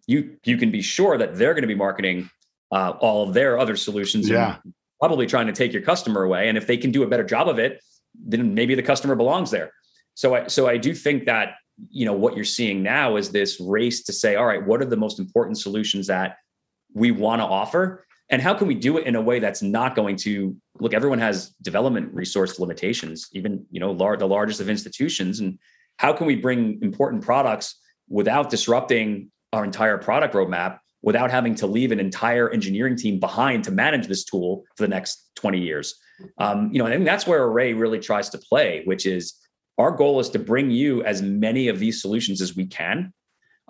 you 0.06 0.36
you 0.44 0.56
can 0.56 0.70
be 0.70 0.80
sure 0.80 1.18
that 1.18 1.36
they're 1.36 1.52
going 1.52 1.62
to 1.62 1.68
be 1.68 1.74
marketing 1.74 2.30
uh, 2.70 2.94
all 3.00 3.28
of 3.28 3.34
their 3.34 3.58
other 3.58 3.76
solutions 3.76 4.28
yeah. 4.28 4.56
probably 4.98 5.26
trying 5.26 5.46
to 5.46 5.52
take 5.52 5.72
your 5.72 5.82
customer 5.82 6.22
away. 6.22 6.48
And 6.48 6.56
if 6.56 6.66
they 6.66 6.78
can 6.78 6.90
do 6.90 7.02
a 7.02 7.06
better 7.06 7.24
job 7.24 7.48
of 7.48 7.58
it 7.58 7.82
then 8.14 8.54
maybe 8.54 8.74
the 8.74 8.82
customer 8.82 9.14
belongs 9.14 9.50
there. 9.50 9.72
So 10.14 10.34
i 10.34 10.46
so 10.46 10.66
i 10.66 10.76
do 10.76 10.94
think 10.94 11.26
that 11.26 11.54
you 11.90 12.04
know 12.04 12.12
what 12.12 12.36
you're 12.36 12.44
seeing 12.44 12.82
now 12.82 13.16
is 13.16 13.30
this 13.30 13.60
race 13.60 14.02
to 14.04 14.12
say 14.12 14.36
all 14.36 14.46
right 14.46 14.64
what 14.64 14.80
are 14.82 14.86
the 14.86 14.96
most 14.96 15.18
important 15.18 15.58
solutions 15.58 16.06
that 16.06 16.36
we 16.94 17.10
want 17.10 17.40
to 17.40 17.46
offer 17.46 18.06
and 18.30 18.40
how 18.40 18.54
can 18.54 18.66
we 18.66 18.74
do 18.74 18.96
it 18.96 19.06
in 19.06 19.14
a 19.14 19.20
way 19.20 19.38
that's 19.38 19.62
not 19.62 19.94
going 19.94 20.16
to 20.16 20.56
look 20.80 20.94
everyone 20.94 21.18
has 21.18 21.50
development 21.62 22.12
resource 22.12 22.58
limitations 22.58 23.28
even 23.32 23.64
you 23.70 23.78
know 23.78 23.94
the 24.16 24.26
largest 24.26 24.60
of 24.60 24.68
institutions 24.68 25.40
and 25.40 25.58
how 25.98 26.12
can 26.12 26.26
we 26.26 26.34
bring 26.34 26.78
important 26.82 27.22
products 27.22 27.78
without 28.08 28.50
disrupting 28.50 29.30
our 29.52 29.64
entire 29.64 29.98
product 29.98 30.34
roadmap 30.34 30.78
without 31.02 31.30
having 31.30 31.54
to 31.54 31.66
leave 31.66 31.90
an 31.92 31.98
entire 31.98 32.48
engineering 32.50 32.96
team 32.96 33.18
behind 33.18 33.64
to 33.64 33.70
manage 33.70 34.06
this 34.06 34.24
tool 34.24 34.62
for 34.76 34.84
the 34.84 34.88
next 34.88 35.30
20 35.34 35.58
years? 35.58 35.96
Um, 36.38 36.70
you 36.72 36.78
know 36.78 36.86
and 36.86 37.06
that's 37.06 37.26
where 37.26 37.44
Array 37.44 37.74
really 37.74 37.98
tries 37.98 38.30
to 38.30 38.38
play 38.38 38.82
which 38.84 39.06
is 39.06 39.34
our 39.78 39.90
goal 39.90 40.20
is 40.20 40.30
to 40.30 40.38
bring 40.38 40.70
you 40.70 41.02
as 41.04 41.22
many 41.22 41.68
of 41.68 41.78
these 41.78 42.00
solutions 42.00 42.40
as 42.40 42.54
we 42.56 42.66
can 42.66 43.12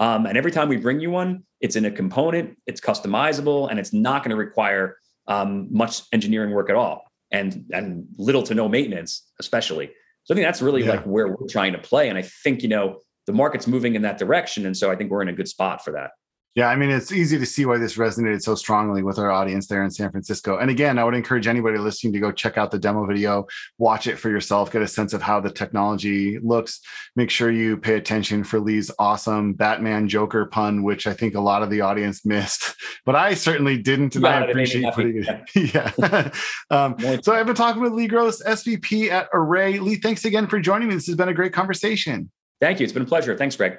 um, 0.02 0.26
and 0.26 0.36
every 0.36 0.50
time 0.50 0.68
we 0.68 0.78
bring 0.78 0.98
you 0.98 1.12
one, 1.12 1.44
it's 1.60 1.76
in 1.76 1.84
a 1.84 1.90
component, 1.90 2.58
it's 2.66 2.80
customizable, 2.80 3.70
and 3.70 3.78
it's 3.78 3.92
not 3.92 4.24
going 4.24 4.30
to 4.30 4.36
require 4.36 4.96
um, 5.28 5.68
much 5.70 6.02
engineering 6.12 6.50
work 6.50 6.68
at 6.68 6.74
all, 6.74 7.04
and 7.30 7.64
and 7.72 8.08
little 8.18 8.42
to 8.42 8.54
no 8.54 8.68
maintenance, 8.68 9.30
especially. 9.38 9.92
So 10.24 10.34
I 10.34 10.36
think 10.36 10.44
that's 10.44 10.60
really 10.60 10.82
yeah. 10.82 10.90
like 10.90 11.04
where 11.04 11.28
we're 11.28 11.46
trying 11.48 11.72
to 11.74 11.78
play. 11.78 12.08
And 12.08 12.18
I 12.18 12.22
think 12.22 12.64
you 12.64 12.68
know 12.68 12.98
the 13.28 13.32
market's 13.32 13.68
moving 13.68 13.94
in 13.94 14.02
that 14.02 14.18
direction, 14.18 14.66
and 14.66 14.76
so 14.76 14.90
I 14.90 14.96
think 14.96 15.12
we're 15.12 15.22
in 15.22 15.28
a 15.28 15.32
good 15.32 15.46
spot 15.46 15.84
for 15.84 15.92
that. 15.92 16.10
Yeah, 16.54 16.68
I 16.68 16.76
mean, 16.76 16.90
it's 16.90 17.12
easy 17.12 17.38
to 17.38 17.46
see 17.46 17.64
why 17.64 17.78
this 17.78 17.96
resonated 17.96 18.42
so 18.42 18.54
strongly 18.54 19.02
with 19.02 19.18
our 19.18 19.30
audience 19.30 19.66
there 19.68 19.82
in 19.84 19.90
San 19.90 20.10
Francisco. 20.10 20.58
And 20.58 20.70
again, 20.70 20.98
I 20.98 21.04
would 21.04 21.14
encourage 21.14 21.46
anybody 21.46 21.78
listening 21.78 22.12
to 22.12 22.18
go 22.18 22.30
check 22.30 22.58
out 22.58 22.70
the 22.70 22.78
demo 22.78 23.06
video, 23.06 23.46
watch 23.78 24.06
it 24.06 24.18
for 24.18 24.28
yourself, 24.28 24.70
get 24.70 24.82
a 24.82 24.88
sense 24.88 25.14
of 25.14 25.22
how 25.22 25.40
the 25.40 25.50
technology 25.50 26.38
looks. 26.40 26.80
Make 27.16 27.30
sure 27.30 27.50
you 27.50 27.78
pay 27.78 27.94
attention 27.94 28.44
for 28.44 28.60
Lee's 28.60 28.90
awesome 28.98 29.54
Batman 29.54 30.08
Joker 30.08 30.44
pun, 30.44 30.82
which 30.82 31.06
I 31.06 31.14
think 31.14 31.34
a 31.34 31.40
lot 31.40 31.62
of 31.62 31.70
the 31.70 31.80
audience 31.80 32.26
missed, 32.26 32.74
but 33.06 33.16
I 33.16 33.32
certainly 33.32 33.78
didn't. 33.78 34.14
And 34.16 34.24
yeah, 34.24 34.40
I 34.40 34.44
appreciate 34.44 34.92
putting 34.92 35.24
it. 35.24 35.74
Yeah. 35.74 36.30
um, 36.70 36.96
so 37.22 37.32
I've 37.32 37.46
been 37.46 37.54
talking 37.54 37.80
with 37.80 37.92
Lee 37.92 38.08
Gross, 38.08 38.42
SVP 38.42 39.10
at 39.10 39.28
Array. 39.32 39.78
Lee, 39.78 39.96
thanks 39.96 40.26
again 40.26 40.46
for 40.46 40.60
joining 40.60 40.88
me. 40.88 40.94
This 40.94 41.06
has 41.06 41.16
been 41.16 41.30
a 41.30 41.34
great 41.34 41.54
conversation. 41.54 42.30
Thank 42.60 42.78
you. 42.78 42.84
It's 42.84 42.92
been 42.92 43.02
a 43.04 43.06
pleasure. 43.06 43.36
Thanks, 43.36 43.56
Greg. 43.56 43.78